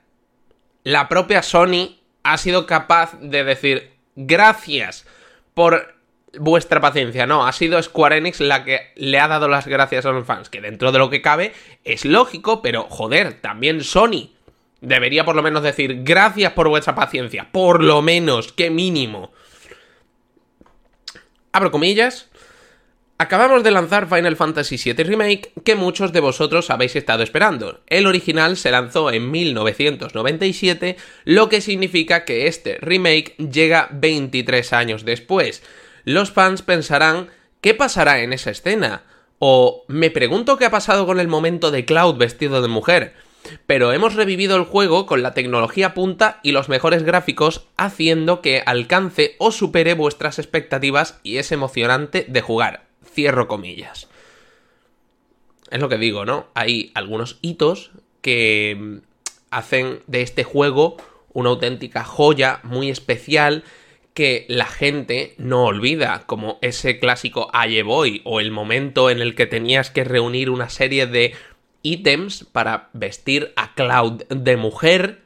la 0.82 1.08
propia 1.08 1.42
Sony 1.42 1.98
ha 2.22 2.38
sido 2.38 2.66
capaz 2.66 3.18
de 3.20 3.44
decir 3.44 3.92
gracias 4.16 5.06
por 5.54 5.97
vuestra 6.38 6.80
paciencia. 6.80 7.26
No, 7.26 7.46
ha 7.46 7.52
sido 7.52 7.82
Square 7.82 8.18
Enix 8.18 8.40
la 8.40 8.64
que 8.64 8.92
le 8.96 9.18
ha 9.18 9.28
dado 9.28 9.48
las 9.48 9.66
gracias 9.66 10.06
a 10.06 10.12
los 10.12 10.26
fans, 10.26 10.48
que 10.48 10.60
dentro 10.60 10.92
de 10.92 10.98
lo 10.98 11.10
que 11.10 11.22
cabe 11.22 11.52
es 11.84 12.04
lógico, 12.04 12.62
pero 12.62 12.84
joder, 12.84 13.40
también 13.40 13.82
Sony 13.82 14.30
debería 14.80 15.24
por 15.24 15.36
lo 15.36 15.42
menos 15.42 15.62
decir 15.62 16.02
gracias 16.02 16.52
por 16.52 16.68
vuestra 16.68 16.94
paciencia, 16.94 17.48
por 17.50 17.82
lo 17.82 18.02
menos, 18.02 18.52
qué 18.52 18.70
mínimo. 18.70 19.32
Abro 21.52 21.70
comillas. 21.70 22.28
Acabamos 23.20 23.64
de 23.64 23.72
lanzar 23.72 24.08
Final 24.08 24.36
Fantasy 24.36 24.76
VII 24.76 25.02
Remake 25.02 25.52
que 25.64 25.74
muchos 25.74 26.12
de 26.12 26.20
vosotros 26.20 26.70
habéis 26.70 26.94
estado 26.94 27.24
esperando. 27.24 27.80
El 27.88 28.06
original 28.06 28.56
se 28.56 28.70
lanzó 28.70 29.10
en 29.10 29.32
1997, 29.32 30.96
lo 31.24 31.48
que 31.48 31.60
significa 31.60 32.24
que 32.24 32.46
este 32.46 32.78
remake 32.80 33.34
llega 33.38 33.88
23 33.90 34.72
años 34.72 35.04
después 35.04 35.64
los 36.08 36.30
fans 36.30 36.62
pensarán 36.62 37.28
¿qué 37.60 37.74
pasará 37.74 38.22
en 38.22 38.32
esa 38.32 38.50
escena? 38.50 39.02
O 39.38 39.84
me 39.88 40.10
pregunto 40.10 40.56
qué 40.56 40.64
ha 40.64 40.70
pasado 40.70 41.06
con 41.06 41.20
el 41.20 41.28
momento 41.28 41.70
de 41.70 41.84
Cloud 41.84 42.16
vestido 42.16 42.62
de 42.62 42.68
mujer. 42.68 43.14
Pero 43.66 43.92
hemos 43.92 44.14
revivido 44.14 44.56
el 44.56 44.64
juego 44.64 45.04
con 45.04 45.22
la 45.22 45.34
tecnología 45.34 45.92
punta 45.92 46.40
y 46.42 46.52
los 46.52 46.70
mejores 46.70 47.02
gráficos, 47.02 47.66
haciendo 47.76 48.40
que 48.40 48.62
alcance 48.64 49.36
o 49.38 49.52
supere 49.52 49.92
vuestras 49.92 50.38
expectativas 50.38 51.20
y 51.22 51.36
es 51.36 51.52
emocionante 51.52 52.24
de 52.26 52.40
jugar. 52.40 52.84
Cierro 53.04 53.46
comillas. 53.46 54.08
Es 55.70 55.80
lo 55.80 55.90
que 55.90 55.98
digo, 55.98 56.24
¿no? 56.24 56.46
Hay 56.54 56.90
algunos 56.94 57.38
hitos 57.42 57.90
que 58.22 58.76
mm, 58.78 58.96
hacen 59.50 60.00
de 60.06 60.22
este 60.22 60.42
juego 60.42 60.96
una 61.34 61.50
auténtica 61.50 62.02
joya 62.02 62.60
muy 62.62 62.88
especial 62.88 63.62
que 64.14 64.46
la 64.48 64.66
gente 64.66 65.34
no 65.38 65.64
olvida, 65.64 66.24
como 66.26 66.58
ese 66.60 66.98
clásico 66.98 67.50
Aye 67.52 67.82
Boy 67.82 68.20
o 68.24 68.40
el 68.40 68.50
momento 68.50 69.10
en 69.10 69.20
el 69.20 69.34
que 69.34 69.46
tenías 69.46 69.90
que 69.90 70.04
reunir 70.04 70.50
una 70.50 70.70
serie 70.70 71.06
de 71.06 71.34
ítems 71.82 72.44
para 72.44 72.90
vestir 72.92 73.52
a 73.56 73.74
Cloud 73.74 74.24
de 74.28 74.56
mujer, 74.56 75.22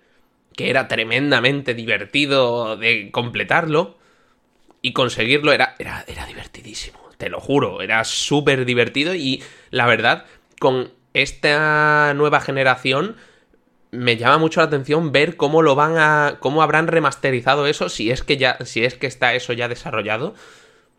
que 0.54 0.68
era 0.68 0.88
tremendamente 0.88 1.74
divertido 1.74 2.76
de 2.76 3.10
completarlo, 3.10 3.96
y 4.82 4.92
conseguirlo 4.92 5.52
era, 5.52 5.74
era, 5.78 6.04
era 6.06 6.26
divertidísimo, 6.26 6.98
te 7.16 7.30
lo 7.30 7.40
juro, 7.40 7.80
era 7.80 8.04
súper 8.04 8.64
divertido 8.64 9.14
y 9.14 9.42
la 9.70 9.86
verdad, 9.86 10.26
con 10.58 10.90
esta 11.14 12.12
nueva 12.14 12.40
generación 12.40 13.16
me 13.92 14.16
llama 14.16 14.38
mucho 14.38 14.60
la 14.60 14.66
atención 14.66 15.12
ver 15.12 15.36
cómo 15.36 15.62
lo 15.62 15.74
van 15.74 15.98
a. 15.98 16.38
cómo 16.40 16.62
habrán 16.62 16.88
remasterizado 16.88 17.66
eso, 17.66 17.88
si 17.88 18.10
es 18.10 18.22
que 18.22 18.38
ya. 18.38 18.56
si 18.64 18.84
es 18.84 18.94
que 18.94 19.06
está 19.06 19.34
eso 19.34 19.52
ya 19.52 19.68
desarrollado. 19.68 20.34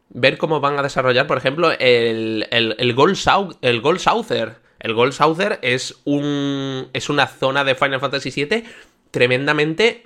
Ver 0.10 0.38
cómo 0.38 0.60
van 0.60 0.78
a 0.78 0.84
desarrollar, 0.84 1.26
por 1.26 1.40
ejemplo, 1.40 1.72
el, 1.72 2.48
el, 2.52 2.94
Gold, 2.94 3.18
el 3.62 3.82
Gold 3.82 4.00
Souther. 4.00 4.58
El 4.80 4.94
Gold 4.94 5.14
Souther 5.14 5.60
es 5.64 5.96
un. 6.06 6.88
es 6.94 7.10
una 7.10 7.26
zona 7.26 7.64
de 7.64 7.74
Final 7.74 8.00
Fantasy 8.00 8.30
VII 8.30 8.64
tremendamente 9.10 10.06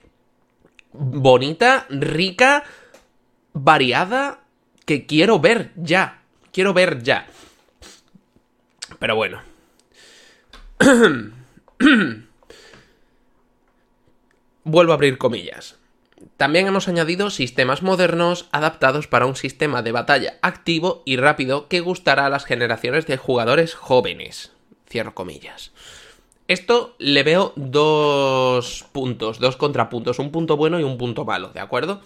bonita, 0.93 1.87
rica, 1.89 2.63
variada, 3.51 4.39
que 4.85 5.05
quiero 5.05 5.39
ver 5.39 5.71
ya. 5.75 6.21
Quiero 6.53 6.73
ver 6.73 7.03
ya. 7.03 7.27
Pero 8.97 9.15
bueno. 9.17 9.41
Vuelvo 14.69 14.91
a 14.91 14.95
abrir 14.95 15.17
comillas. 15.17 15.77
También 16.35 16.67
hemos 16.67 16.89
añadido 16.89 17.29
sistemas 17.29 17.83
modernos 17.83 18.49
adaptados 18.51 19.07
para 19.07 19.25
un 19.25 19.37
sistema 19.37 19.81
de 19.81 19.93
batalla 19.93 20.33
activo 20.41 21.03
y 21.05 21.15
rápido 21.15 21.69
que 21.69 21.79
gustará 21.79 22.25
a 22.25 22.29
las 22.29 22.43
generaciones 22.43 23.07
de 23.07 23.15
jugadores 23.15 23.75
jóvenes. 23.75 24.51
Cierro 24.89 25.15
comillas. 25.15 25.71
Esto 26.49 26.95
le 26.99 27.23
veo 27.23 27.53
dos 27.55 28.85
puntos, 28.91 29.39
dos 29.39 29.55
contrapuntos, 29.55 30.19
un 30.19 30.31
punto 30.31 30.57
bueno 30.57 30.81
y 30.81 30.83
un 30.83 30.97
punto 30.97 31.23
malo, 31.23 31.47
¿de 31.53 31.61
acuerdo? 31.61 32.01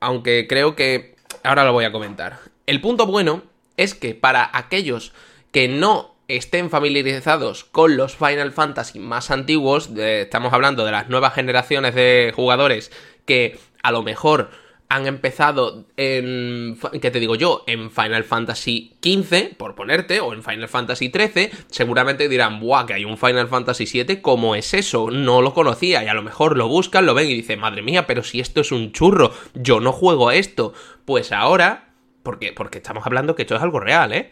Aunque 0.00 0.48
creo 0.48 0.74
que 0.74 1.14
ahora 1.44 1.64
lo 1.64 1.72
voy 1.72 1.84
a 1.84 1.92
comentar. 1.92 2.40
El 2.66 2.80
punto 2.80 3.06
bueno 3.06 3.44
es 3.76 3.94
que 3.94 4.16
para 4.16 4.50
aquellos 4.52 5.12
que 5.52 5.68
no 5.68 6.13
estén 6.28 6.70
familiarizados 6.70 7.64
con 7.64 7.96
los 7.96 8.16
Final 8.16 8.52
Fantasy 8.52 8.98
más 8.98 9.30
antiguos, 9.30 9.90
estamos 9.96 10.52
hablando 10.52 10.84
de 10.84 10.92
las 10.92 11.08
nuevas 11.08 11.34
generaciones 11.34 11.94
de 11.94 12.32
jugadores 12.34 12.90
que 13.26 13.58
a 13.82 13.92
lo 13.92 14.02
mejor 14.02 14.50
han 14.88 15.06
empezado 15.06 15.86
en, 15.96 16.78
¿qué 17.00 17.10
te 17.10 17.18
digo 17.18 17.34
yo? 17.34 17.64
En 17.66 17.90
Final 17.90 18.22
Fantasy 18.22 18.96
XV, 19.02 19.56
por 19.56 19.74
ponerte, 19.74 20.20
o 20.20 20.32
en 20.32 20.42
Final 20.42 20.68
Fantasy 20.68 21.10
XIII, 21.10 21.50
seguramente 21.68 22.28
dirán, 22.28 22.60
buah, 22.60 22.86
que 22.86 22.94
hay 22.94 23.04
un 23.04 23.18
Final 23.18 23.48
Fantasy 23.48 23.86
VII, 23.86 24.20
¿cómo 24.20 24.54
es 24.54 24.72
eso? 24.72 25.10
No 25.10 25.42
lo 25.42 25.52
conocía, 25.52 26.04
y 26.04 26.06
a 26.06 26.14
lo 26.14 26.22
mejor 26.22 26.56
lo 26.56 26.68
buscan, 26.68 27.06
lo 27.06 27.14
ven 27.14 27.28
y 27.28 27.34
dicen, 27.34 27.60
madre 27.60 27.82
mía, 27.82 28.06
pero 28.06 28.22
si 28.22 28.40
esto 28.40 28.60
es 28.60 28.72
un 28.72 28.92
churro, 28.92 29.32
yo 29.54 29.80
no 29.80 29.90
juego 29.90 30.28
a 30.28 30.36
esto. 30.36 30.74
Pues 31.04 31.32
ahora, 31.32 31.88
porque, 32.22 32.52
porque 32.52 32.78
estamos 32.78 33.04
hablando 33.06 33.34
que 33.34 33.42
esto 33.42 33.56
es 33.56 33.62
algo 33.62 33.80
real, 33.80 34.12
¿eh? 34.12 34.30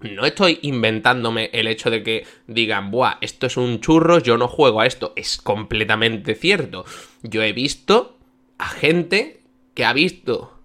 No 0.00 0.24
estoy 0.24 0.58
inventándome 0.62 1.50
el 1.52 1.66
hecho 1.66 1.90
de 1.90 2.02
que 2.02 2.26
digan, 2.46 2.90
buah, 2.90 3.18
esto 3.20 3.46
es 3.46 3.56
un 3.56 3.80
churro, 3.80 4.18
yo 4.18 4.38
no 4.38 4.48
juego 4.48 4.80
a 4.80 4.86
esto. 4.86 5.12
Es 5.14 5.36
completamente 5.36 6.34
cierto. 6.34 6.84
Yo 7.22 7.42
he 7.42 7.52
visto 7.52 8.18
a 8.58 8.68
gente 8.68 9.42
que 9.74 9.84
ha 9.84 9.92
visto 9.92 10.58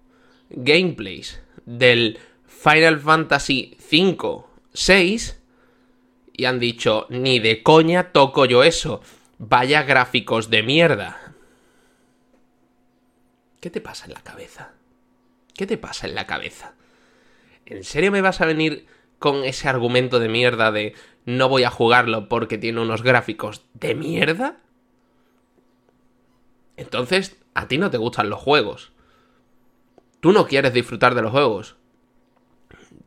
gameplays 0.48 1.42
del 1.66 2.18
Final 2.46 2.98
Fantasy 2.98 3.76
V, 3.90 4.44
6 4.72 5.42
y 6.32 6.44
han 6.44 6.58
dicho, 6.58 7.06
ni 7.10 7.38
de 7.38 7.62
coña 7.62 8.12
toco 8.12 8.46
yo 8.46 8.62
eso. 8.62 9.02
Vaya 9.38 9.82
gráficos 9.82 10.48
de 10.48 10.62
mierda. 10.62 11.34
¿Qué 13.60 13.68
te 13.68 13.80
pasa 13.80 14.06
en 14.06 14.14
la 14.14 14.22
cabeza? 14.22 14.72
¿Qué 15.54 15.66
te 15.66 15.76
pasa 15.76 16.06
en 16.06 16.14
la 16.14 16.26
cabeza? 16.26 16.74
¿En 17.66 17.84
serio 17.84 18.12
me 18.12 18.20
vas 18.20 18.40
a 18.40 18.46
venir 18.46 18.86
con 19.18 19.44
ese 19.44 19.68
argumento 19.68 20.18
de 20.18 20.28
mierda 20.28 20.72
de 20.72 20.94
no 21.24 21.48
voy 21.48 21.64
a 21.64 21.70
jugarlo 21.70 22.28
porque 22.28 22.58
tiene 22.58 22.80
unos 22.80 23.02
gráficos 23.02 23.62
de 23.74 23.94
mierda, 23.94 24.58
entonces 26.76 27.36
a 27.54 27.68
ti 27.68 27.78
no 27.78 27.90
te 27.90 27.98
gustan 27.98 28.30
los 28.30 28.40
juegos. 28.40 28.92
Tú 30.20 30.32
no 30.32 30.46
quieres 30.46 30.72
disfrutar 30.72 31.14
de 31.14 31.22
los 31.22 31.32
juegos. 31.32 31.76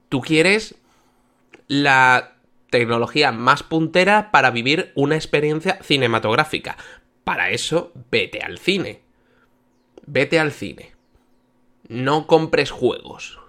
Tú 0.10 0.22
quieres 0.22 0.76
la 1.68 2.36
tecnología 2.70 3.32
más 3.32 3.64
puntera 3.64 4.32
para 4.32 4.52
vivir 4.52 4.92
una 4.96 5.16
experiencia 5.16 5.80
cinematográfica. 5.82 6.78
Para 7.24 7.52
eso, 7.52 7.92
vete 8.10 8.42
al 8.42 8.58
cine. 8.58 9.02
Vete 10.06 10.40
al 10.40 10.52
cine. 10.52 10.96
No 11.88 12.26
compres 12.28 12.72
juegos, 12.72 13.40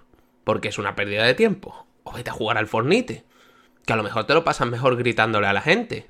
porque 0.43 0.69
es 0.69 0.77
una 0.77 0.95
pérdida 0.95 1.23
de 1.23 1.33
tiempo 1.33 1.85
vete 2.15 2.29
a 2.29 2.33
jugar 2.33 2.57
al 2.57 2.67
Fornite. 2.67 3.23
Que 3.85 3.93
a 3.93 3.95
lo 3.95 4.03
mejor 4.03 4.25
te 4.25 4.33
lo 4.33 4.43
pasas 4.43 4.67
mejor 4.67 4.97
gritándole 4.97 5.47
a 5.47 5.53
la 5.53 5.61
gente. 5.61 6.07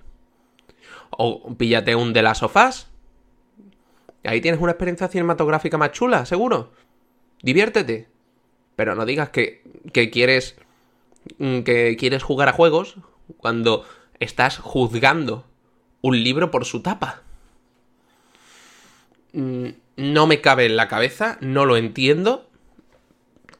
O 1.11 1.55
píllate 1.55 1.95
un 1.95 2.13
de 2.13 2.21
las 2.21 2.39
sofás. 2.39 2.89
Ahí 4.23 4.41
tienes 4.41 4.61
una 4.61 4.71
experiencia 4.71 5.07
cinematográfica 5.07 5.77
más 5.77 5.91
chula, 5.91 6.25
seguro. 6.25 6.71
Diviértete. 7.41 8.07
Pero 8.75 8.95
no 8.95 9.05
digas 9.05 9.29
que, 9.29 9.63
que 9.93 10.09
quieres. 10.09 10.55
Mm, 11.37 11.61
que 11.61 11.95
quieres 11.97 12.23
jugar 12.23 12.49
a 12.49 12.53
juegos 12.53 12.95
cuando 13.37 13.85
estás 14.19 14.57
juzgando 14.57 15.45
un 16.01 16.23
libro 16.23 16.51
por 16.51 16.65
su 16.65 16.81
tapa. 16.81 17.21
Mm, 19.33 19.69
no 19.97 20.27
me 20.27 20.41
cabe 20.41 20.65
en 20.65 20.75
la 20.75 20.87
cabeza, 20.87 21.37
no 21.41 21.65
lo 21.65 21.77
entiendo 21.77 22.50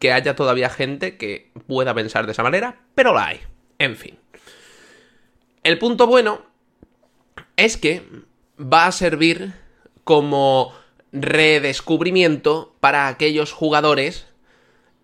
que 0.02 0.12
haya 0.12 0.36
todavía 0.36 0.72
gente 0.72 1.16
que 1.16 1.52
pueda 1.68 1.94
pensar 1.94 2.26
de 2.26 2.32
esa 2.32 2.42
manera, 2.42 2.80
pero 2.96 3.14
la 3.14 3.28
hay. 3.28 3.40
En 3.78 3.96
fin. 3.96 4.18
El 5.64 5.78
punto 5.78 6.08
bueno 6.08 6.42
es 7.56 7.78
que 7.78 8.02
va 8.60 8.88
a 8.88 8.92
servir 8.92 9.54
como 10.04 10.74
redescubrimiento 11.12 12.76
para 12.80 13.08
aquellos 13.08 13.52
jugadores 13.52 14.26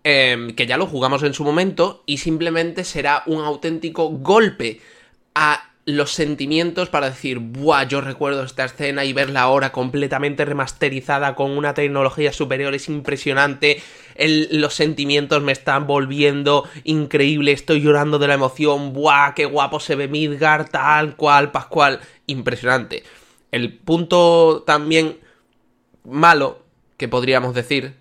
em, 0.02 0.56
que 0.56 0.66
ya 0.66 0.76
lo 0.76 0.86
jugamos 0.86 1.22
en 1.22 1.32
su 1.32 1.44
momento 1.44 2.02
y 2.04 2.18
simplemente 2.18 2.82
será 2.82 3.22
un 3.26 3.44
auténtico 3.44 4.08
golpe 4.08 4.80
a 5.36 5.67
los 5.88 6.12
sentimientos 6.12 6.90
para 6.90 7.08
decir, 7.08 7.38
buah, 7.38 7.84
yo 7.84 8.02
recuerdo 8.02 8.42
esta 8.42 8.66
escena 8.66 9.06
y 9.06 9.14
verla 9.14 9.40
ahora 9.40 9.72
completamente 9.72 10.44
remasterizada 10.44 11.34
con 11.34 11.52
una 11.52 11.72
tecnología 11.72 12.30
superior 12.34 12.74
es 12.74 12.90
impresionante, 12.90 13.82
los 14.18 14.74
sentimientos 14.74 15.42
me 15.42 15.52
están 15.52 15.86
volviendo 15.86 16.68
increíble, 16.84 17.52
estoy 17.52 17.80
llorando 17.80 18.18
de 18.18 18.28
la 18.28 18.34
emoción, 18.34 18.92
buah, 18.92 19.32
qué 19.34 19.46
guapo 19.46 19.80
se 19.80 19.94
ve 19.94 20.08
Midgar, 20.08 20.68
tal 20.68 21.16
cual, 21.16 21.52
pascual, 21.52 22.00
impresionante. 22.26 23.02
El 23.50 23.72
punto 23.72 24.64
también 24.66 25.16
malo 26.04 26.66
que 26.98 27.08
podríamos 27.08 27.54
decir 27.54 27.94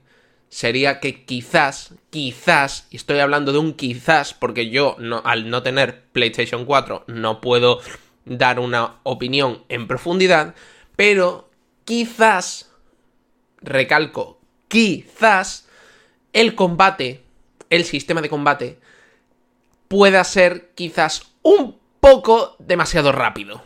sería 0.50 1.00
que 1.00 1.26
quizás, 1.26 1.94
quizás, 2.10 2.88
y 2.90 2.98
estoy 2.98 3.20
hablando 3.20 3.52
de 3.52 3.60
un 3.60 3.74
quizás, 3.74 4.34
porque 4.34 4.70
yo 4.70 4.96
no, 5.00 5.22
al 5.26 5.50
no 5.50 5.64
tener 5.64 6.04
PlayStation 6.12 6.66
4 6.66 7.06
no 7.08 7.42
puedo 7.42 7.80
dar 8.26 8.60
una 8.60 8.96
opinión 9.04 9.64
en 9.70 9.88
profundidad, 9.88 10.56
pero 10.96 11.50
quizás, 11.86 12.72
recalco, 13.62 14.40
quizás 14.68 15.68
el 16.34 16.56
combate, 16.56 17.24
el 17.70 17.86
sistema 17.86 18.22
de 18.22 18.30
combate, 18.30 18.80
pueda 19.88 20.24
ser 20.24 20.72
quizás 20.76 21.24
un 21.42 21.78
poco 22.00 22.56
demasiado 22.60 23.12
rápido. 23.12 23.64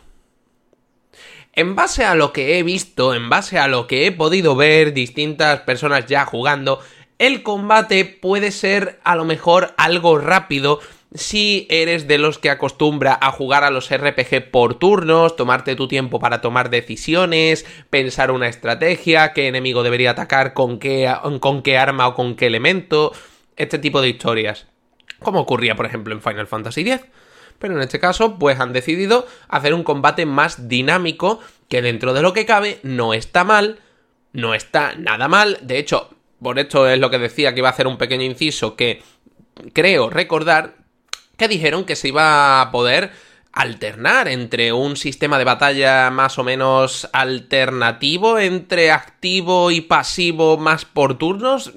En 1.54 1.74
base 1.74 2.04
a 2.04 2.14
lo 2.14 2.32
que 2.32 2.58
he 2.58 2.62
visto, 2.62 3.12
en 3.12 3.28
base 3.28 3.58
a 3.58 3.68
lo 3.68 3.86
que 3.86 4.06
he 4.06 4.12
podido 4.12 4.56
ver 4.56 4.94
distintas 4.94 5.60
personas 5.60 6.06
ya 6.06 6.24
jugando, 6.24 6.80
el 7.18 7.42
combate 7.42 8.06
puede 8.06 8.50
ser 8.50 9.00
a 9.04 9.16
lo 9.16 9.26
mejor 9.26 9.74
algo 9.76 10.16
rápido 10.16 10.80
si 11.12 11.66
eres 11.68 12.08
de 12.08 12.16
los 12.16 12.38
que 12.38 12.48
acostumbra 12.48 13.18
a 13.20 13.30
jugar 13.32 13.64
a 13.64 13.70
los 13.70 13.94
RPG 13.94 14.50
por 14.50 14.78
turnos, 14.78 15.36
tomarte 15.36 15.76
tu 15.76 15.88
tiempo 15.88 16.18
para 16.20 16.40
tomar 16.40 16.70
decisiones, 16.70 17.66
pensar 17.90 18.30
una 18.30 18.48
estrategia, 18.48 19.34
qué 19.34 19.46
enemigo 19.46 19.82
debería 19.82 20.12
atacar, 20.12 20.54
con 20.54 20.78
qué, 20.78 21.14
con 21.40 21.62
qué 21.62 21.76
arma 21.76 22.08
o 22.08 22.14
con 22.14 22.34
qué 22.34 22.46
elemento, 22.46 23.12
este 23.56 23.78
tipo 23.78 24.00
de 24.00 24.08
historias. 24.08 24.68
Como 25.18 25.40
ocurría, 25.40 25.74
por 25.74 25.84
ejemplo, 25.84 26.14
en 26.14 26.22
Final 26.22 26.46
Fantasy 26.46 26.80
X 26.80 27.02
pero 27.62 27.76
en 27.76 27.82
este 27.82 28.00
caso 28.00 28.40
pues 28.40 28.58
han 28.58 28.72
decidido 28.72 29.24
hacer 29.48 29.72
un 29.72 29.84
combate 29.84 30.26
más 30.26 30.68
dinámico 30.68 31.38
que 31.68 31.80
dentro 31.80 32.12
de 32.12 32.20
lo 32.20 32.32
que 32.32 32.44
cabe 32.44 32.80
no 32.82 33.14
está 33.14 33.44
mal, 33.44 33.78
no 34.32 34.52
está 34.52 34.96
nada 34.98 35.28
mal, 35.28 35.58
de 35.62 35.78
hecho, 35.78 36.10
por 36.42 36.58
esto 36.58 36.88
es 36.88 36.98
lo 36.98 37.08
que 37.08 37.20
decía 37.20 37.54
que 37.54 37.60
iba 37.60 37.68
a 37.68 37.72
hacer 37.72 37.86
un 37.86 37.98
pequeño 37.98 38.24
inciso 38.24 38.74
que 38.74 39.00
creo 39.72 40.10
recordar 40.10 40.74
que 41.36 41.46
dijeron 41.46 41.84
que 41.84 41.94
se 41.94 42.08
iba 42.08 42.60
a 42.60 42.72
poder 42.72 43.12
alternar 43.52 44.26
entre 44.26 44.72
un 44.72 44.96
sistema 44.96 45.38
de 45.38 45.44
batalla 45.44 46.10
más 46.10 46.40
o 46.40 46.42
menos 46.42 47.08
alternativo 47.12 48.40
entre 48.40 48.90
activo 48.90 49.70
y 49.70 49.82
pasivo 49.82 50.56
más 50.56 50.84
por 50.84 51.16
turnos. 51.16 51.72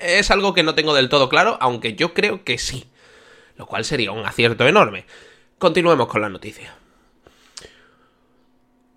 Es 0.00 0.30
algo 0.30 0.54
que 0.54 0.62
no 0.62 0.74
tengo 0.74 0.94
del 0.94 1.10
todo 1.10 1.28
claro, 1.28 1.58
aunque 1.60 1.94
yo 1.94 2.14
creo 2.14 2.42
que 2.42 2.56
sí 2.56 2.86
lo 3.56 3.66
cual 3.66 3.84
sería 3.84 4.12
un 4.12 4.26
acierto 4.26 4.66
enorme. 4.66 5.06
Continuemos 5.58 6.08
con 6.08 6.20
la 6.20 6.28
noticia. 6.28 6.74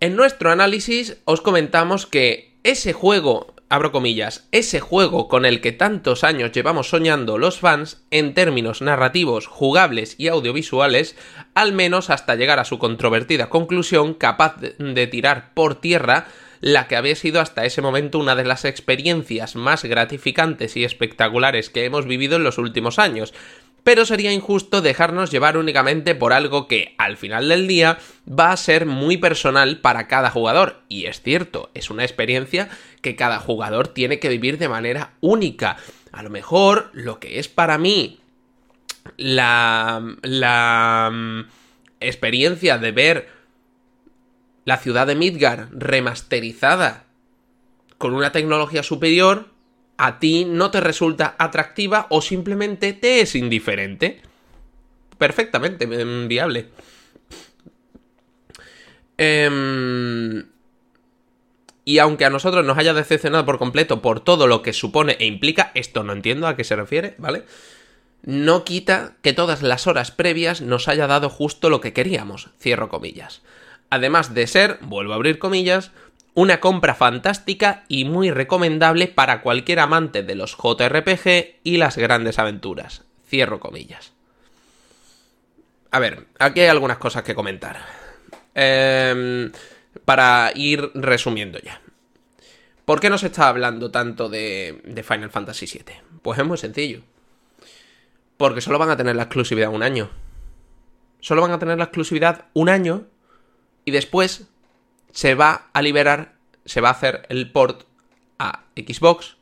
En 0.01 0.15
nuestro 0.15 0.51
análisis 0.51 1.17
os 1.25 1.41
comentamos 1.41 2.05
que 2.05 2.57
ese 2.63 2.93
juego, 2.93 3.53
abro 3.69 3.91
comillas, 3.91 4.47
ese 4.51 4.79
juego 4.79 5.27
con 5.27 5.45
el 5.45 5.61
que 5.61 5.71
tantos 5.71 6.23
años 6.23 6.51
llevamos 6.51 6.89
soñando 6.89 7.37
los 7.37 7.59
fans 7.59 8.03
en 8.11 8.33
términos 8.33 8.81
narrativos, 8.81 9.47
jugables 9.47 10.15
y 10.17 10.27
audiovisuales, 10.27 11.15
al 11.53 11.73
menos 11.73 12.09
hasta 12.09 12.35
llegar 12.35 12.59
a 12.59 12.65
su 12.65 12.79
controvertida 12.79 13.49
conclusión 13.49 14.13
capaz 14.13 14.55
de 14.59 15.07
tirar 15.07 15.53
por 15.53 15.75
tierra 15.75 16.27
la 16.61 16.87
que 16.87 16.95
había 16.95 17.15
sido 17.15 17.39
hasta 17.39 17.65
ese 17.65 17.81
momento 17.81 18.19
una 18.19 18.35
de 18.35 18.43
las 18.43 18.65
experiencias 18.65 19.55
más 19.55 19.85
gratificantes 19.85 20.75
y 20.75 20.83
espectaculares 20.83 21.69
que 21.69 21.85
hemos 21.85 22.05
vivido 22.05 22.35
en 22.35 22.43
los 22.43 22.57
últimos 22.57 22.99
años, 22.99 23.33
pero 23.89 24.05
sería 24.05 24.31
injusto 24.31 24.83
dejarnos 24.83 25.31
llevar 25.31 25.57
únicamente 25.57 26.13
por 26.13 26.31
algo 26.31 26.67
que, 26.67 26.93
al 26.99 27.17
final 27.17 27.49
del 27.49 27.67
día, 27.67 27.97
va 28.29 28.51
a 28.51 28.57
ser 28.57 28.85
muy 28.85 29.17
personal 29.17 29.79
para 29.79 30.07
cada 30.07 30.29
jugador. 30.29 30.83
Y 30.89 31.05
es 31.05 31.23
cierto, 31.23 31.71
es 31.73 31.89
una 31.89 32.03
experiencia 32.03 32.69
que 33.01 33.15
cada 33.15 33.39
jugador 33.39 33.87
tiene 33.87 34.19
que 34.19 34.29
vivir 34.29 34.59
de 34.59 34.69
manera 34.69 35.13
única. 35.21 35.77
A 36.11 36.21
lo 36.21 36.29
mejor 36.29 36.91
lo 36.93 37.19
que 37.19 37.39
es 37.39 37.47
para 37.47 37.79
mí 37.79 38.19
la, 39.17 40.05
la 40.21 41.09
mm, 41.11 41.39
experiencia 41.99 42.77
de 42.77 42.91
ver 42.91 43.29
la 44.65 44.77
ciudad 44.77 45.07
de 45.07 45.15
Midgar 45.15 45.67
remasterizada 45.71 47.05
con 47.97 48.13
una 48.13 48.31
tecnología 48.31 48.83
superior 48.83 49.47
a 49.99 50.17
ti 50.17 50.45
no 50.45 50.71
te 50.71 50.79
resulta 50.79 51.35
atractiva 51.37 52.07
o 52.09 52.21
simplemente 52.21 52.93
te 52.93 53.19
es 53.19 53.35
indiferente. 53.35 54.21
Perfectamente 55.17 55.83
em, 55.83 56.29
viable. 56.29 56.69
Em, 59.17 60.45
y 61.83 61.99
aunque 61.99 62.23
a 62.23 62.29
nosotros 62.29 62.65
nos 62.65 62.77
haya 62.77 62.93
decepcionado 62.93 63.45
por 63.45 63.59
completo 63.59 64.01
por 64.01 64.21
todo 64.21 64.47
lo 64.47 64.61
que 64.61 64.71
supone 64.71 65.17
e 65.19 65.25
implica, 65.25 65.71
esto 65.75 66.03
no 66.05 66.13
entiendo 66.13 66.47
a 66.47 66.55
qué 66.55 66.63
se 66.63 66.77
refiere, 66.77 67.15
¿vale? 67.17 67.43
No 68.21 68.63
quita 68.63 69.17
que 69.21 69.33
todas 69.33 69.61
las 69.61 69.85
horas 69.85 70.11
previas 70.11 70.61
nos 70.61 70.87
haya 70.87 71.07
dado 71.07 71.29
justo 71.29 71.69
lo 71.69 71.81
que 71.81 71.91
queríamos, 71.91 72.51
cierro 72.57 72.87
comillas. 72.87 73.41
Además 73.89 74.33
de 74.33 74.47
ser, 74.47 74.77
vuelvo 74.81 75.11
a 75.11 75.15
abrir 75.15 75.39
comillas, 75.39 75.91
una 76.39 76.61
compra 76.61 76.95
fantástica 76.95 77.83
y 77.89 78.05
muy 78.05 78.31
recomendable 78.31 79.07
para 79.07 79.41
cualquier 79.41 79.81
amante 79.81 80.23
de 80.23 80.35
los 80.35 80.55
JRPG 80.55 81.59
y 81.65 81.75
las 81.75 81.97
grandes 81.97 82.39
aventuras. 82.39 83.03
Cierro 83.27 83.59
comillas. 83.59 84.13
A 85.91 85.99
ver, 85.99 86.27
aquí 86.39 86.61
hay 86.61 86.67
algunas 86.67 86.97
cosas 86.97 87.23
que 87.23 87.35
comentar. 87.35 87.81
Em, 88.55 89.51
para 90.05 90.53
ir 90.55 90.89
resumiendo 90.93 91.59
ya. 91.59 91.81
¿Por 92.85 93.01
qué 93.01 93.09
nos 93.09 93.23
está 93.23 93.49
hablando 93.49 93.91
tanto 93.91 94.29
de, 94.29 94.81
de 94.85 95.03
Final 95.03 95.31
Fantasy 95.31 95.65
VII? 95.65 95.95
Pues 96.21 96.39
es 96.39 96.45
muy 96.45 96.57
sencillo. 96.57 97.01
Porque 98.37 98.61
solo 98.61 98.79
van 98.79 98.91
a 98.91 98.97
tener 98.97 99.17
la 99.17 99.23
exclusividad 99.23 99.73
un 99.73 99.83
año. 99.83 100.09
Solo 101.19 101.41
van 101.41 101.51
a 101.51 101.59
tener 101.59 101.77
la 101.77 101.83
exclusividad 101.83 102.45
un 102.53 102.69
año 102.69 103.07
y 103.83 103.91
después 103.91 104.47
se 105.11 105.35
va 105.35 105.69
a 105.73 105.81
liberar, 105.81 106.35
se 106.65 106.81
va 106.81 106.89
a 106.89 106.93
hacer 106.93 107.25
el 107.29 107.51
port 107.51 107.83
a 108.37 108.65
Xbox 108.75 109.37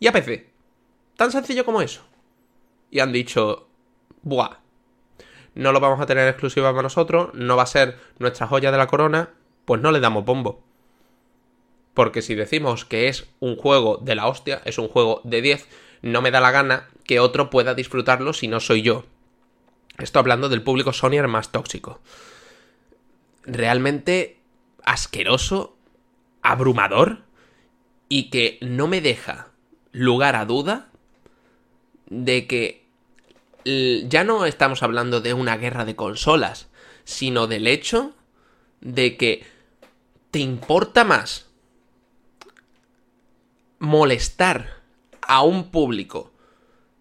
y 0.00 0.06
a 0.06 0.12
PC. 0.12 0.50
Tan 1.16 1.30
sencillo 1.30 1.64
como 1.64 1.80
eso. 1.80 2.02
Y 2.90 3.00
han 3.00 3.12
dicho, 3.12 3.68
buah, 4.22 4.58
no 5.54 5.72
lo 5.72 5.80
vamos 5.80 6.00
a 6.00 6.06
tener 6.06 6.28
exclusiva 6.28 6.70
para 6.70 6.82
nosotros, 6.82 7.30
no 7.34 7.56
va 7.56 7.62
a 7.62 7.66
ser 7.66 7.98
nuestra 8.18 8.46
joya 8.46 8.70
de 8.70 8.78
la 8.78 8.86
corona, 8.86 9.30
pues 9.64 9.80
no 9.80 9.92
le 9.92 10.00
damos 10.00 10.24
bombo. 10.24 10.62
Porque 11.94 12.22
si 12.22 12.34
decimos 12.34 12.84
que 12.84 13.08
es 13.08 13.26
un 13.38 13.56
juego 13.56 13.98
de 13.98 14.16
la 14.16 14.26
hostia, 14.26 14.60
es 14.64 14.78
un 14.78 14.88
juego 14.88 15.20
de 15.24 15.42
10, 15.42 15.68
no 16.02 16.22
me 16.22 16.32
da 16.32 16.40
la 16.40 16.50
gana 16.50 16.88
que 17.04 17.20
otro 17.20 17.50
pueda 17.50 17.74
disfrutarlo 17.74 18.32
si 18.32 18.48
no 18.48 18.60
soy 18.60 18.82
yo. 18.82 19.04
Esto 19.98 20.18
hablando 20.18 20.48
del 20.48 20.62
público 20.62 20.92
Sony 20.92 21.22
más 21.28 21.52
tóxico. 21.52 22.00
Realmente 23.44 24.40
asqueroso, 24.84 25.76
abrumador 26.42 27.24
y 28.08 28.30
que 28.30 28.58
no 28.60 28.86
me 28.86 29.00
deja 29.00 29.48
lugar 29.92 30.36
a 30.36 30.44
duda 30.44 30.90
de 32.08 32.46
que 32.46 32.84
ya 33.64 34.24
no 34.24 34.44
estamos 34.44 34.82
hablando 34.82 35.20
de 35.20 35.32
una 35.32 35.56
guerra 35.56 35.84
de 35.84 35.96
consolas, 35.96 36.68
sino 37.04 37.46
del 37.46 37.66
hecho 37.66 38.12
de 38.80 39.16
que 39.16 39.46
te 40.30 40.38
importa 40.38 41.04
más 41.04 41.48
molestar 43.78 44.82
a 45.22 45.42
un 45.42 45.70
público 45.70 46.32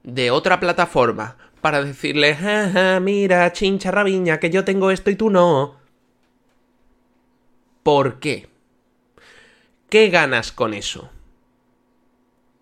de 0.03 0.31
otra 0.31 0.59
plataforma 0.59 1.37
para 1.59 1.83
decirle, 1.83 2.37
mira, 3.01 3.51
chincha 3.51 3.91
rabiña, 3.91 4.39
que 4.39 4.49
yo 4.49 4.63
tengo 4.63 4.91
esto 4.91 5.09
y 5.09 5.15
tú 5.15 5.29
no 5.29 5.82
¿Por 7.83 8.19
qué? 8.19 8.47
¿Qué 9.89 10.09
ganas 10.09 10.51
con 10.51 10.73
eso? 10.73 11.09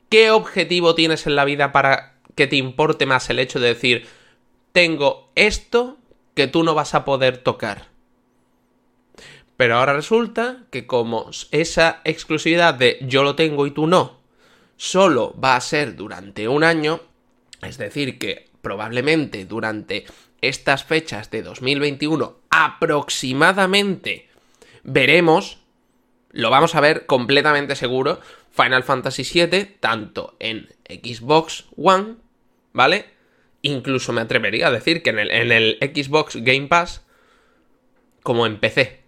¿Qué 0.09 0.31
objetivo 0.31 0.95
tienes 0.95 1.27
en 1.27 1.35
la 1.35 1.45
vida 1.45 1.71
para 1.71 2.15
que 2.35 2.47
te 2.47 2.55
importe 2.55 3.05
más 3.05 3.29
el 3.29 3.39
hecho 3.39 3.59
de 3.59 3.69
decir, 3.69 4.07
tengo 4.71 5.29
esto 5.35 5.97
que 6.33 6.47
tú 6.47 6.63
no 6.63 6.73
vas 6.73 6.95
a 6.95 7.05
poder 7.05 7.37
tocar? 7.37 7.87
Pero 9.57 9.75
ahora 9.75 9.93
resulta 9.93 10.63
que 10.71 10.87
como 10.87 11.29
esa 11.51 12.01
exclusividad 12.03 12.73
de 12.73 12.97
yo 13.03 13.21
lo 13.21 13.35
tengo 13.35 13.67
y 13.67 13.71
tú 13.71 13.85
no, 13.85 14.19
solo 14.75 15.35
va 15.39 15.55
a 15.55 15.61
ser 15.61 15.95
durante 15.95 16.47
un 16.47 16.63
año, 16.63 16.99
es 17.61 17.77
decir, 17.77 18.17
que 18.17 18.49
probablemente 18.63 19.45
durante 19.45 20.05
estas 20.41 20.83
fechas 20.83 21.29
de 21.29 21.43
2021 21.43 22.37
aproximadamente 22.49 24.30
veremos, 24.83 25.59
lo 26.31 26.49
vamos 26.49 26.75
a 26.75 26.81
ver 26.81 27.05
completamente 27.05 27.75
seguro, 27.75 28.19
Final 28.51 28.83
Fantasy 28.83 29.23
VII, 29.23 29.77
tanto 29.79 30.35
en 30.39 30.69
Xbox 30.89 31.65
One, 31.77 32.15
¿vale? 32.73 33.05
Incluso 33.61 34.11
me 34.13 34.21
atrevería 34.21 34.67
a 34.67 34.71
decir 34.71 35.01
que 35.03 35.11
en 35.11 35.19
el, 35.19 35.77
Xbox 35.79 36.37
Game 36.37 36.67
Pass, 36.67 37.05
como 38.23 38.45
en 38.45 38.59
PC. 38.59 39.01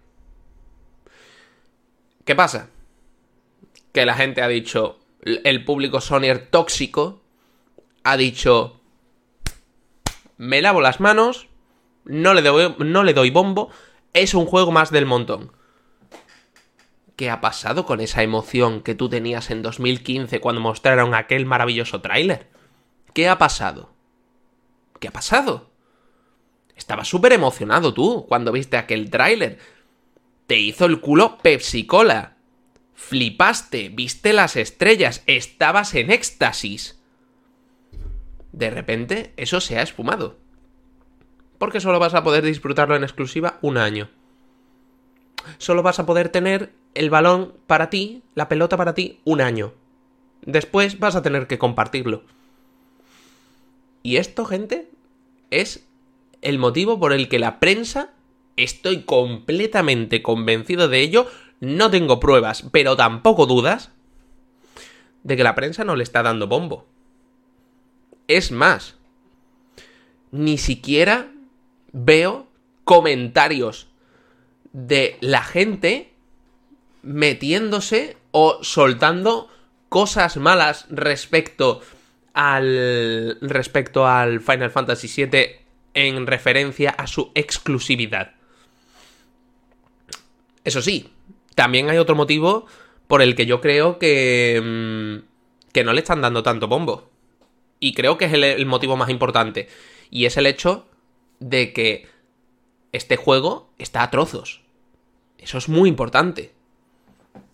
¿Qué 2.25 2.36
pasa? 2.36 2.69
Que 3.91 4.05
la 4.05 4.15
gente 4.15 4.41
ha 4.41 4.47
dicho, 4.47 4.99
el 5.21 5.65
público 5.65 5.99
Sonyer 5.99 6.47
tóxico, 6.47 7.21
ha 8.03 8.15
dicho, 8.15 8.79
me 10.38 10.62
lavo 10.62 10.81
las 10.81 10.99
manos, 10.99 11.47
no 12.05 12.33
le 12.33 13.13
doy 13.13 13.29
bombo, 13.29 13.71
es 14.13 14.33
un 14.33 14.45
juego 14.45 14.71
más 14.71 14.91
del 14.91 15.05
montón. 15.05 15.51
¿Qué 17.15 17.30
ha 17.30 17.41
pasado 17.41 17.86
con 17.86 18.02
esa 18.02 18.23
emoción 18.23 18.82
que 18.82 18.95
tú 18.95 19.08
tenías 19.08 19.52
en 19.52 19.62
2015 19.62 20.39
cuando 20.39 20.62
mostraron 20.62 21.13
aquel 21.13 21.45
maravilloso 21.45 22.02
tráiler? 22.02 22.49
¿Qué 23.13 23.30
ha 23.30 23.38
pasado? 23.38 23.91
¿Qué 24.99 25.10
ha 25.10 25.12
pasado? 25.12 25.69
Estabas 26.76 27.08
súper 27.08 27.34
emocionado 27.34 27.93
tú 27.93 28.26
cuando 28.28 28.52
viste 28.52 28.78
aquel 28.78 29.12
tráiler. 29.12 29.60
Te 30.47 30.58
hizo 30.58 30.86
el 30.86 31.02
culo 31.02 31.38
Pepsi 31.38 31.86
Cola. 31.86 32.38
Flipaste, 32.95 33.89
viste 33.89 34.34
las 34.34 34.56
estrellas, 34.56 35.23
estabas 35.28 35.93
en 35.93 36.10
éxtasis. 36.10 36.99
De 38.52 38.69
repente, 38.69 39.34
eso 39.38 39.62
se 39.62 39.78
ha 39.78 39.84
esfumado. 39.84 40.38
Porque 41.60 41.80
solo 41.80 41.99
vas 41.99 42.13
a 42.15 42.23
poder 42.23 42.43
disfrutarlo 42.43 42.95
en 42.95 43.04
exclusiva 43.04 43.60
un 43.62 43.78
año. 43.78 44.10
Solo 45.58 45.84
vas 45.84 45.99
a 45.99 46.06
poder 46.06 46.30
tener 46.30 46.73
el 46.95 47.10
balón 47.10 47.53
para 47.67 47.89
ti, 47.89 48.23
la 48.36 48.49
pelota 48.49 48.77
para 48.77 48.93
ti, 48.93 49.19
un 49.23 49.41
año. 49.41 49.73
Después 50.45 50.99
vas 50.99 51.15
a 51.15 51.21
tener 51.21 51.47
que 51.47 51.58
compartirlo. 51.58 52.23
Y 54.03 54.17
esto, 54.17 54.45
gente, 54.45 54.89
es 55.49 55.86
el 56.41 56.60
motivo 56.60 56.99
por 56.99 57.13
el 57.13 57.29
que 57.29 57.39
la 57.39 57.60
prensa, 57.60 58.12
estoy 58.58 59.03
completamente 59.03 60.21
convencido 60.21 60.89
de 60.89 60.99
ello, 60.99 61.27
no 61.62 61.89
tengo 61.89 62.19
pruebas, 62.19 62.65
pero 62.71 62.97
tampoco 62.97 63.45
dudas, 63.45 63.91
de 65.23 65.38
que 65.38 65.43
la 65.43 65.56
prensa 65.56 65.86
no 65.86 65.95
le 65.95 66.03
está 66.03 66.21
dando 66.21 66.47
bombo. 66.47 66.86
Es 68.27 68.51
más, 68.51 68.95
ni 70.32 70.58
siquiera 70.58 71.32
veo 71.93 72.47
comentarios 72.84 73.88
de 74.73 75.17
la 75.21 75.43
gente 75.43 76.12
metiéndose 77.03 78.17
o 78.31 78.63
soltando 78.63 79.49
cosas 79.89 80.37
malas 80.37 80.87
respecto 80.89 81.81
al 82.33 83.37
respecto 83.41 84.07
al 84.07 84.41
Final 84.41 84.71
Fantasy 84.71 85.25
VII 85.25 85.63
en 85.93 86.25
referencia 86.25 86.89
a 86.89 87.05
su 87.05 87.31
exclusividad. 87.35 88.31
Eso 90.63 90.81
sí, 90.81 91.11
también 91.55 91.89
hay 91.89 91.97
otro 91.97 92.15
motivo 92.15 92.65
por 93.07 93.21
el 93.21 93.35
que 93.35 93.45
yo 93.45 93.61
creo 93.61 93.99
que 93.99 94.59
mm, 94.63 95.33
que 95.73 95.83
no 95.83 95.91
le 95.91 95.99
están 95.99 96.21
dando 96.21 96.43
tanto 96.43 96.67
bombo. 96.67 97.09
Y 97.79 97.93
creo 97.93 98.17
que 98.17 98.25
es 98.25 98.33
el, 98.33 98.43
el 98.43 98.65
motivo 98.65 98.95
más 98.95 99.09
importante. 99.09 99.67
Y 100.09 100.25
es 100.25 100.37
el 100.37 100.45
hecho 100.45 100.87
de 101.39 101.73
que 101.73 102.07
este 102.93 103.17
juego 103.17 103.69
está 103.77 104.03
a 104.03 104.11
trozos. 104.11 104.61
Eso 105.37 105.57
es 105.57 105.67
muy 105.67 105.89
importante. 105.89 106.53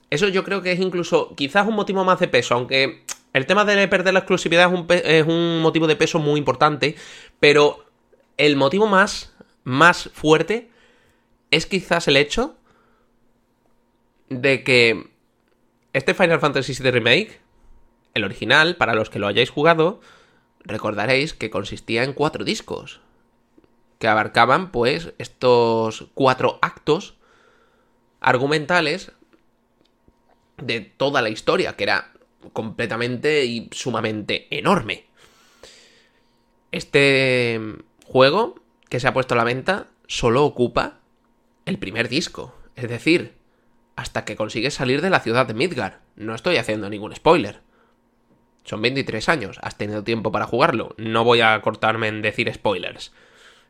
Eso 0.10 0.28
yo 0.28 0.44
creo 0.44 0.62
que 0.62 0.72
es 0.72 0.80
incluso 0.80 1.36
quizás 1.36 1.68
un 1.68 1.76
motivo 1.76 2.04
más 2.04 2.20
de 2.20 2.28
peso, 2.28 2.56
aunque 2.56 3.04
el 3.34 3.46
tema 3.46 3.66
de 3.66 3.88
perder 3.88 4.14
la 4.14 4.22
exclusividad 4.22 4.72
es 4.74 4.80
un, 4.80 4.88
es 4.90 5.28
un 5.28 5.62
motivo 5.62 5.88
de 5.88 5.96
peso 5.96 6.20
muy 6.20 6.40
importante, 6.40 6.96
pero 7.40 7.86
el 8.38 8.56
motivo 8.56 8.88
más, 8.88 9.36
más 9.64 10.10
fuerte 10.14 10.70
es 11.52 11.66
quizás 11.66 12.08
el 12.08 12.18
hecho 12.18 12.56
de 14.30 14.64
que 14.64 15.10
este 15.94 16.14
Final 16.14 16.40
Fantasy 16.40 16.74
VII 16.82 16.92
Remake, 16.92 17.40
el 18.14 18.24
original, 18.24 18.76
para 18.76 18.96
los 18.96 19.10
que 19.10 19.20
lo 19.20 19.28
hayáis 19.28 19.50
jugado, 19.50 20.02
recordaréis 20.62 21.34
que 21.34 21.50
consistía 21.50 22.04
en 22.04 22.14
cuatro 22.14 22.44
discos, 22.44 23.02
que 24.00 24.08
abarcaban 24.08 24.72
pues 24.72 25.14
estos 25.18 26.08
cuatro 26.14 26.60
actos 26.62 27.18
argumentales 28.22 29.12
de 30.64 30.82
toda 30.82 31.22
la 31.22 31.30
historia, 31.30 31.76
que 31.76 31.84
era 31.84 32.12
completamente 32.54 33.46
y 33.46 33.70
sumamente 33.72 34.48
enorme. 34.52 35.06
Este 36.72 37.60
juego 38.06 38.56
que 38.90 39.00
se 39.00 39.08
ha 39.08 39.14
puesto 39.14 39.34
a 39.34 39.38
la 39.38 39.44
venta 39.44 39.88
solo 40.08 40.44
ocupa 40.46 41.00
el 41.66 41.78
primer 41.78 42.10
disco, 42.10 42.56
es 42.76 42.90
decir, 42.90 43.34
hasta 43.96 44.26
que 44.26 44.36
consigues 44.36 44.74
salir 44.74 45.02
de 45.02 45.10
la 45.10 45.20
ciudad 45.20 45.46
de 45.46 45.54
Midgar. 45.54 46.00
No 46.16 46.34
estoy 46.34 46.58
haciendo 46.58 46.90
ningún 46.90 47.16
spoiler. 47.16 47.62
Son 48.64 48.82
23 48.82 49.30
años, 49.30 49.60
has 49.62 49.78
tenido 49.78 50.04
tiempo 50.04 50.32
para 50.32 50.46
jugarlo. 50.46 50.96
No 50.98 51.24
voy 51.24 51.42
a 51.42 51.60
cortarme 51.62 52.08
en 52.08 52.22
decir 52.22 52.52
spoilers. 52.54 53.12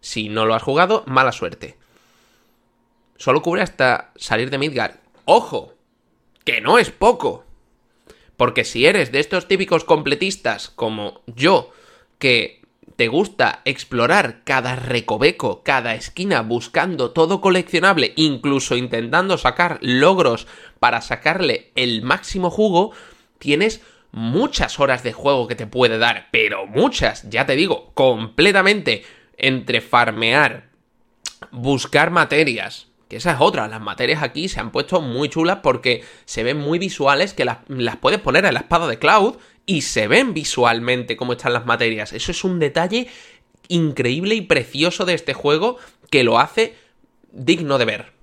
Si 0.01 0.29
no 0.29 0.45
lo 0.45 0.55
has 0.55 0.63
jugado, 0.63 1.03
mala 1.07 1.31
suerte. 1.31 1.77
Solo 3.17 3.41
cubre 3.41 3.61
hasta 3.61 4.11
salir 4.15 4.49
de 4.49 4.57
Midgar. 4.57 5.01
¡Ojo! 5.25 5.73
Que 6.49 6.61
no 6.61 6.79
es 6.79 6.89
poco. 6.89 7.45
Porque 8.35 8.63
si 8.63 8.87
eres 8.87 9.11
de 9.11 9.19
estos 9.19 9.47
típicos 9.47 9.83
completistas 9.83 10.69
como 10.69 11.21
yo, 11.27 11.71
que 12.17 12.63
te 12.95 13.07
gusta 13.07 13.61
explorar 13.65 14.41
cada 14.45 14.75
recoveco, 14.75 15.61
cada 15.61 15.93
esquina, 15.93 16.41
buscando 16.41 17.11
todo 17.11 17.39
coleccionable, 17.39 18.13
incluso 18.15 18.75
intentando 18.75 19.37
sacar 19.37 19.77
logros 19.81 20.47
para 20.79 21.01
sacarle 21.01 21.71
el 21.75 22.01
máximo 22.01 22.49
jugo, 22.49 22.93
tienes 23.37 23.83
muchas 24.11 24.79
horas 24.79 25.03
de 25.03 25.13
juego 25.13 25.47
que 25.47 25.53
te 25.53 25.67
puede 25.67 25.99
dar, 25.99 26.29
pero 26.31 26.65
muchas, 26.65 27.29
ya 27.29 27.45
te 27.45 27.55
digo, 27.55 27.91
completamente 27.93 29.03
entre 29.37 29.81
farmear, 29.81 30.71
buscar 31.51 32.09
materias, 32.09 32.88
que 33.09 33.17
esa 33.17 33.31
es 33.31 33.37
otra, 33.39 33.67
las 33.67 33.81
materias 33.81 34.23
aquí 34.23 34.47
se 34.47 34.59
han 34.59 34.71
puesto 34.71 35.01
muy 35.01 35.29
chulas 35.29 35.59
porque 35.61 36.03
se 36.25 36.43
ven 36.43 36.57
muy 36.57 36.79
visuales 36.79 37.33
que 37.33 37.43
las, 37.43 37.57
puedes 37.99 38.19
poner 38.19 38.45
en 38.45 38.53
la 38.53 38.61
espada 38.61 38.87
de 38.87 38.99
Cloud 38.99 39.35
y 39.65 39.81
se 39.81 40.07
ven 40.07 40.33
visualmente 40.33 41.17
cómo 41.17 41.33
están 41.33 41.53
las 41.53 41.65
materias. 41.65 42.13
Eso 42.13 42.31
es 42.31 42.43
un 42.43 42.59
detalle 42.59 43.07
increíble 43.67 44.35
y 44.35 44.41
precioso 44.41 45.05
de 45.05 45.15
este 45.15 45.33
juego 45.33 45.77
que 46.09 46.23
lo 46.23 46.39
hace 46.39 46.75
digno 47.31 47.77
de 47.77 47.85
ver. 47.85 48.13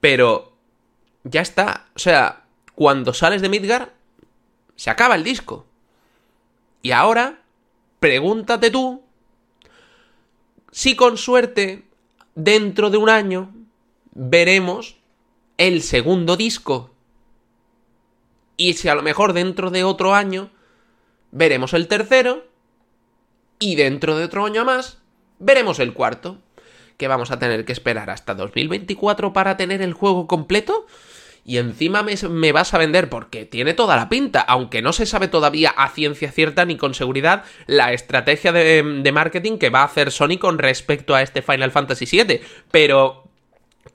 Pero 0.00 0.56
ya 1.24 1.40
está, 1.40 1.86
o 1.94 1.98
sea, 1.98 2.44
cuando 2.74 3.12
sales 3.12 3.42
de 3.42 3.48
Midgar 3.48 3.92
se 4.76 4.90
acaba 4.90 5.16
el 5.16 5.24
disco. 5.24 5.66
Y 6.80 6.92
ahora, 6.92 7.42
pregúntate 7.98 8.70
tú 8.70 9.02
si 10.76 10.94
con 10.94 11.16
suerte, 11.16 11.86
dentro 12.34 12.90
de 12.90 12.98
un 12.98 13.08
año, 13.08 13.50
veremos 14.16 14.96
el 15.58 15.82
segundo 15.82 16.36
disco. 16.36 16.90
Y 18.56 18.74
si 18.74 18.88
a 18.88 18.94
lo 18.94 19.02
mejor 19.02 19.34
dentro 19.34 19.70
de 19.70 19.84
otro 19.84 20.14
año 20.14 20.50
veremos 21.30 21.74
el 21.74 21.86
tercero. 21.86 22.46
Y 23.58 23.76
dentro 23.76 24.18
de 24.18 24.24
otro 24.24 24.44
año 24.44 24.64
más 24.64 24.98
veremos 25.38 25.78
el 25.78 25.92
cuarto. 25.92 26.38
Que 26.96 27.08
vamos 27.08 27.30
a 27.30 27.38
tener 27.38 27.66
que 27.66 27.72
esperar 27.72 28.08
hasta 28.08 28.34
2024 28.34 29.32
para 29.34 29.56
tener 29.58 29.82
el 29.82 29.92
juego 29.92 30.26
completo 30.26 30.86
y 31.46 31.58
encima 31.58 32.02
me, 32.02 32.52
vas 32.52 32.74
a 32.74 32.78
vender 32.78 33.08
porque 33.08 33.44
tiene 33.44 33.72
toda 33.72 33.94
la 33.94 34.08
pinta, 34.08 34.40
aunque 34.40 34.82
no 34.82 34.92
se 34.92 35.06
sabe 35.06 35.28
todavía 35.28 35.70
a 35.70 35.88
ciencia 35.90 36.32
cierta 36.32 36.64
ni 36.64 36.76
con 36.76 36.92
seguridad 36.92 37.44
la 37.68 37.92
estrategia 37.92 38.50
de, 38.50 39.10
marketing 39.14 39.58
que 39.58 39.70
va 39.70 39.82
a 39.82 39.84
hacer 39.84 40.10
Sony 40.10 40.38
con 40.40 40.58
respecto 40.58 41.14
a 41.14 41.22
este 41.22 41.42
Final 41.42 41.70
Fantasy 41.70 42.04
VII, 42.04 42.40
pero 42.72 43.25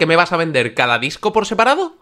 ¿Que 0.02 0.08
me 0.08 0.16
vas 0.16 0.32
a 0.32 0.38
vender 0.38 0.74
cada 0.74 0.98
disco 0.98 1.32
por 1.32 1.46
separado? 1.46 1.96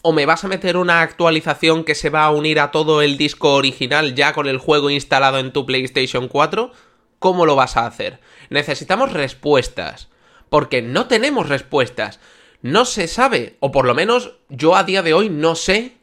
¿O 0.00 0.14
me 0.14 0.24
vas 0.24 0.44
a 0.44 0.48
meter 0.48 0.78
una 0.78 1.02
actualización 1.02 1.84
que 1.84 1.94
se 1.94 2.08
va 2.08 2.24
a 2.24 2.30
unir 2.30 2.58
a 2.58 2.70
todo 2.70 3.02
el 3.02 3.18
disco 3.18 3.52
original 3.52 4.14
ya 4.14 4.32
con 4.32 4.46
el 4.46 4.56
juego 4.56 4.88
instalado 4.88 5.38
en 5.38 5.52
tu 5.52 5.66
PlayStation 5.66 6.26
4? 6.26 6.72
¿Cómo 7.18 7.44
lo 7.44 7.54
vas 7.54 7.76
a 7.76 7.84
hacer? 7.84 8.18
Necesitamos 8.48 9.12
respuestas. 9.12 10.08
Porque 10.48 10.80
no 10.80 11.06
tenemos 11.06 11.50
respuestas. 11.50 12.18
No 12.62 12.86
se 12.86 13.08
sabe, 13.08 13.58
o 13.60 13.72
por 13.72 13.84
lo 13.84 13.94
menos 13.94 14.32
yo 14.48 14.74
a 14.74 14.82
día 14.82 15.02
de 15.02 15.12
hoy 15.12 15.28
no 15.28 15.54
sé 15.54 15.98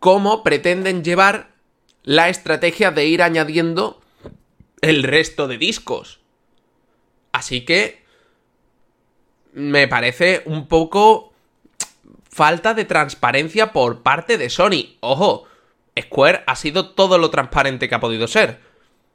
cómo 0.00 0.42
pretenden 0.42 1.02
llevar 1.02 1.48
la 2.02 2.28
estrategia 2.28 2.90
de 2.90 3.06
ir 3.06 3.22
añadiendo 3.22 4.02
el 4.82 5.02
resto 5.02 5.48
de 5.48 5.56
discos. 5.56 6.20
Así 7.32 7.62
que 7.62 8.03
me 9.54 9.88
parece 9.88 10.42
un 10.44 10.66
poco 10.66 11.32
falta 12.28 12.74
de 12.74 12.84
transparencia 12.84 13.72
por 13.72 14.02
parte 14.02 14.36
de 14.36 14.50
Sony. 14.50 14.96
Ojo, 15.00 15.44
Square 15.98 16.42
ha 16.46 16.56
sido 16.56 16.90
todo 16.90 17.18
lo 17.18 17.30
transparente 17.30 17.88
que 17.88 17.94
ha 17.94 18.00
podido 18.00 18.26
ser. 18.26 18.58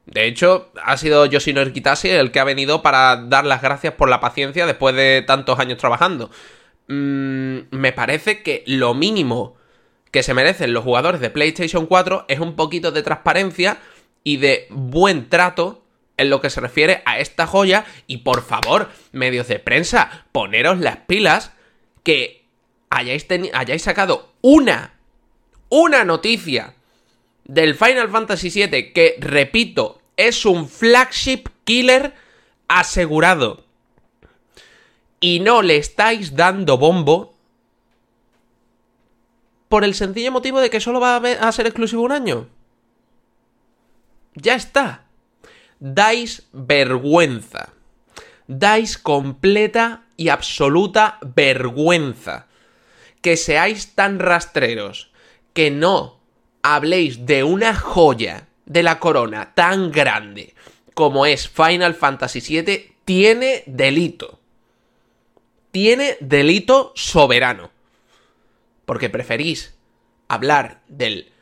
De 0.06 0.26
hecho, 0.26 0.72
ha 0.82 0.96
sido 0.96 1.26
Yoshinori 1.26 1.72
Kitase 1.72 2.18
el 2.18 2.32
que 2.32 2.40
ha 2.40 2.44
venido 2.44 2.82
para 2.82 3.16
dar 3.16 3.44
las 3.44 3.62
gracias 3.62 3.94
por 3.94 4.08
la 4.08 4.20
paciencia 4.20 4.66
después 4.66 4.96
de 4.96 5.22
tantos 5.26 5.58
años 5.58 5.78
trabajando. 5.78 6.30
Mm, 6.88 7.58
me 7.70 7.92
parece 7.92 8.42
que 8.42 8.64
lo 8.66 8.94
mínimo 8.94 9.56
que 10.10 10.22
se 10.22 10.34
merecen 10.34 10.72
los 10.72 10.82
jugadores 10.82 11.20
de 11.20 11.30
PlayStation 11.30 11.86
4 11.86 12.24
es 12.28 12.40
un 12.40 12.56
poquito 12.56 12.90
de 12.90 13.02
transparencia 13.02 13.78
y 14.24 14.38
de 14.38 14.66
buen 14.70 15.28
trato 15.28 15.82
en 16.20 16.28
lo 16.30 16.40
que 16.40 16.50
se 16.50 16.60
refiere 16.60 17.02
a 17.06 17.18
esta 17.18 17.46
joya. 17.46 17.86
Y 18.06 18.18
por 18.18 18.42
favor, 18.42 18.90
medios 19.12 19.48
de 19.48 19.58
prensa, 19.58 20.26
poneros 20.32 20.78
las 20.78 20.98
pilas 20.98 21.52
que 22.02 22.44
hayáis, 22.90 23.26
hayáis 23.54 23.82
sacado 23.82 24.32
una, 24.42 24.94
una 25.70 26.04
noticia 26.04 26.74
del 27.44 27.74
Final 27.74 28.10
Fantasy 28.10 28.50
VII 28.50 28.92
que, 28.92 29.16
repito, 29.18 30.02
es 30.16 30.44
un 30.44 30.68
flagship 30.68 31.44
killer 31.64 32.14
asegurado. 32.68 33.64
Y 35.20 35.40
no 35.40 35.62
le 35.62 35.76
estáis 35.76 36.36
dando 36.36 36.76
bombo 36.76 37.34
por 39.68 39.84
el 39.84 39.94
sencillo 39.94 40.32
motivo 40.32 40.60
de 40.60 40.68
que 40.68 40.80
solo 40.80 41.00
va 41.00 41.16
a 41.16 41.52
ser 41.52 41.66
exclusivo 41.66 42.02
un 42.02 42.12
año. 42.12 42.48
Ya 44.34 44.54
está. 44.54 45.09
Dais 45.80 46.44
vergüenza. 46.52 47.72
Dais 48.46 48.98
completa 48.98 50.04
y 50.16 50.28
absoluta 50.28 51.18
vergüenza 51.22 52.46
que 53.22 53.36
seáis 53.36 53.94
tan 53.94 54.18
rastreros, 54.18 55.10
que 55.52 55.70
no 55.70 56.20
habléis 56.62 57.26
de 57.26 57.44
una 57.44 57.74
joya 57.74 58.48
de 58.66 58.82
la 58.82 58.98
corona 58.98 59.52
tan 59.54 59.90
grande 59.90 60.54
como 61.00 61.24
es 61.24 61.48
Final 61.48 61.94
Fantasy 61.94 62.40
VII, 62.40 62.92
tiene 63.06 63.62
delito. 63.66 64.38
Tiene 65.70 66.18
delito 66.20 66.92
soberano. 66.94 67.70
Porque 68.84 69.08
preferís 69.08 69.74
hablar 70.28 70.82
del 70.88 71.32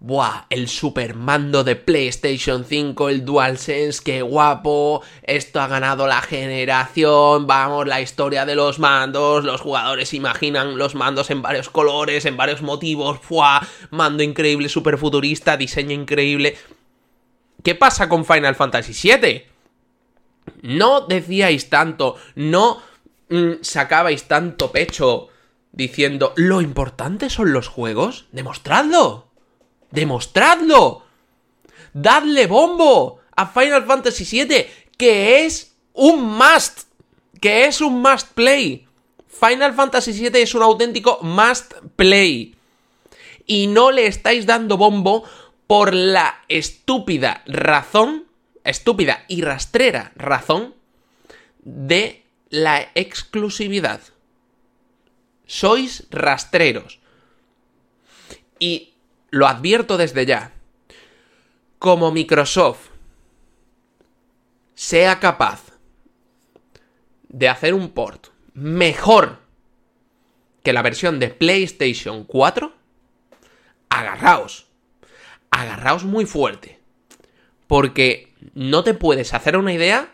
Buah, 0.00 0.46
el 0.50 0.68
supermando 0.68 1.64
de 1.64 1.74
PlayStation 1.74 2.64
5, 2.64 3.08
el 3.08 3.24
DualSense, 3.24 4.00
qué 4.04 4.22
guapo, 4.22 5.02
esto 5.24 5.60
ha 5.60 5.66
ganado 5.66 6.06
la 6.06 6.22
generación, 6.22 7.48
vamos, 7.48 7.84
la 7.88 8.00
historia 8.00 8.46
de 8.46 8.54
los 8.54 8.78
mandos, 8.78 9.44
los 9.44 9.60
jugadores 9.60 10.14
imaginan 10.14 10.78
los 10.78 10.94
mandos 10.94 11.30
en 11.30 11.42
varios 11.42 11.68
colores, 11.68 12.26
en 12.26 12.36
varios 12.36 12.62
motivos, 12.62 13.18
¡buah! 13.28 13.60
Mando 13.90 14.22
increíble, 14.22 14.68
super 14.68 14.98
futurista, 14.98 15.56
diseño 15.56 15.94
increíble. 15.94 16.56
¿Qué 17.64 17.74
pasa 17.74 18.08
con 18.08 18.24
Final 18.24 18.54
Fantasy 18.54 18.92
VII? 18.92 19.46
No 20.62 21.00
decíais 21.08 21.68
tanto, 21.70 22.14
no 22.36 22.80
mm, 23.30 23.62
sacabais 23.62 24.28
tanto 24.28 24.70
pecho 24.70 25.28
diciendo, 25.72 26.34
lo 26.36 26.60
importante 26.60 27.30
son 27.30 27.52
los 27.52 27.66
juegos, 27.66 28.26
demostradlo. 28.30 29.27
¡Demostradlo! 29.90 31.04
¡Dadle 31.92 32.46
bombo 32.46 33.20
a 33.34 33.46
Final 33.46 33.84
Fantasy 33.86 34.44
VII! 34.44 34.66
Que 34.96 35.44
es 35.46 35.74
un 35.94 36.22
must. 36.22 36.88
Que 37.40 37.66
es 37.66 37.80
un 37.80 38.02
must 38.02 38.28
play. 38.32 38.86
Final 39.28 39.74
Fantasy 39.74 40.12
VII 40.12 40.42
es 40.42 40.54
un 40.54 40.62
auténtico 40.62 41.20
must 41.22 41.74
play. 41.96 42.54
Y 43.46 43.66
no 43.66 43.90
le 43.90 44.06
estáis 44.06 44.46
dando 44.46 44.76
bombo 44.76 45.24
por 45.66 45.94
la 45.94 46.42
estúpida 46.48 47.42
razón, 47.46 48.26
estúpida 48.64 49.24
y 49.28 49.42
rastrera 49.42 50.12
razón 50.16 50.74
de 51.60 52.24
la 52.50 52.90
exclusividad. 52.94 54.00
Sois 55.46 56.06
rastreros. 56.10 57.00
Y 58.58 58.94
lo 59.30 59.46
advierto 59.46 59.96
desde 59.96 60.26
ya, 60.26 60.52
como 61.78 62.10
Microsoft 62.10 62.88
sea 64.74 65.20
capaz 65.20 65.62
de 67.28 67.48
hacer 67.48 67.74
un 67.74 67.90
port 67.90 68.28
mejor 68.54 69.38
que 70.62 70.72
la 70.72 70.82
versión 70.82 71.18
de 71.18 71.28
PlayStation 71.28 72.24
4, 72.24 72.74
agarraos, 73.88 74.66
agarraos 75.50 76.04
muy 76.04 76.26
fuerte, 76.26 76.78
porque 77.66 78.32
no 78.54 78.84
te 78.84 78.94
puedes 78.94 79.34
hacer 79.34 79.56
una 79.56 79.72
idea 79.72 80.12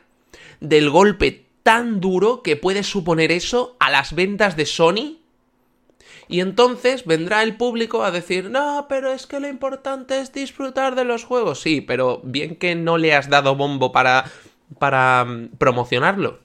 del 0.61 0.91
golpe 0.91 1.47
tan 1.63 2.01
duro 2.01 2.43
que 2.43 2.57
puede 2.57 2.83
suponer 2.83 3.33
eso 3.33 3.77
a 3.81 3.91
las 3.91 4.15
ventas 4.15 4.57
de 4.57 4.67
Sony 4.67 5.24
y 6.29 6.41
entonces 6.41 7.05
vendrá 7.05 7.43
el 7.43 7.57
público 7.57 8.05
a 8.05 8.11
decir, 8.11 8.51
no, 8.51 8.87
pero 8.89 9.13
es 9.13 9.27
que 9.27 9.41
lo 9.41 9.49
importante 9.49 10.21
es 10.21 10.33
disfrutar 10.33 10.95
de 10.95 11.05
los 11.05 11.25
juegos. 11.25 11.61
Sí, 11.61 11.81
pero 11.81 12.21
bien 12.25 12.57
que 12.57 12.75
no 12.75 12.99
le 12.99 13.15
has 13.15 13.29
dado 13.29 13.57
bombo 13.57 13.93
para, 13.93 14.25
para 14.79 15.25
mm, 15.25 15.57
promocionarlo. 15.59 16.41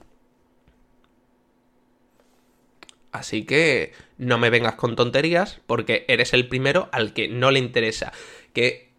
Así 3.12 3.44
que 3.44 3.92
no 4.18 4.38
me 4.38 4.50
vengas 4.50 4.74
con 4.74 4.94
tonterías 4.94 5.60
porque 5.66 6.04
eres 6.08 6.32
el 6.32 6.48
primero 6.48 6.88
al 6.92 7.12
que 7.12 7.28
no 7.28 7.50
le 7.50 7.58
interesa. 7.58 8.12
Que 8.52 8.90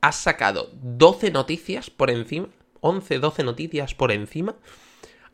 has 0.00 0.16
sacado 0.16 0.70
12 0.82 1.30
noticias 1.30 1.90
por 1.90 2.10
encima, 2.10 2.48
11, 2.80 3.18
12 3.18 3.44
noticias 3.44 3.94
por 3.94 4.10
encima, 4.10 4.56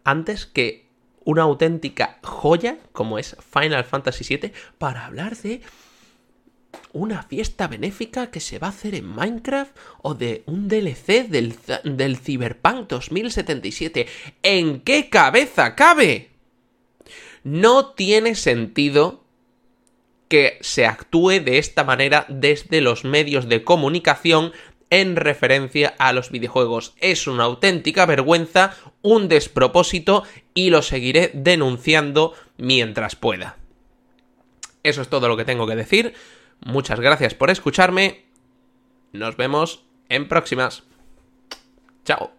antes 0.05 0.47
que 0.47 0.86
una 1.27 1.43
auténtica 1.43 2.19
joya 2.23 2.79
como 2.93 3.19
es 3.19 3.37
Final 3.53 3.85
Fantasy 3.85 4.37
VII 4.37 4.53
para 4.79 5.05
hablar 5.05 5.37
de 5.37 5.61
una 6.93 7.23
fiesta 7.23 7.67
benéfica 7.67 8.31
que 8.31 8.41
se 8.41 8.59
va 8.59 8.69
a 8.69 8.71
hacer 8.71 8.95
en 8.95 9.07
Minecraft 9.07 9.77
o 10.03 10.15
de 10.15 10.45
un 10.47 10.69
DLC 10.69 11.29
del, 11.29 11.57
del 11.85 12.17
Cyberpunk 12.17 12.89
2077. 12.89 14.07
¿En 14.43 14.81
qué 14.81 15.09
cabeza 15.09 15.75
cabe? 15.75 16.31
No 17.43 17.93
tiene 17.93 18.35
sentido 18.35 19.25
que 20.29 20.59
se 20.61 20.87
actúe 20.87 21.41
de 21.41 21.59
esta 21.59 21.83
manera 21.85 22.25
desde 22.29 22.81
los 22.81 23.05
medios 23.05 23.49
de 23.49 23.65
comunicación 23.65 24.53
en 24.90 25.16
referencia 25.16 25.94
a 25.99 26.12
los 26.12 26.31
videojuegos. 26.31 26.94
Es 26.99 27.27
una 27.27 27.44
auténtica 27.44 28.07
vergüenza, 28.07 28.75
un 29.03 29.29
despropósito 29.29 30.25
y 30.55 30.70
lo 30.70 30.83
seguiré 30.83 31.31
denunciando 31.35 32.35
mientras 32.57 33.16
pueda. 33.16 33.57
Eso 34.83 35.03
es 35.03 35.09
todo 35.09 35.29
lo 35.29 35.37
que 35.37 35.44
tengo 35.44 35.66
que 35.66 35.77
decir. 35.77 36.14
Muchas 36.64 37.01
gracias 37.01 37.35
por 37.35 37.51
escucharme. 37.51 38.25
Nos 39.12 39.37
vemos 39.37 39.85
en 40.09 40.29
próximas. 40.29 40.85
Chao. 42.05 42.36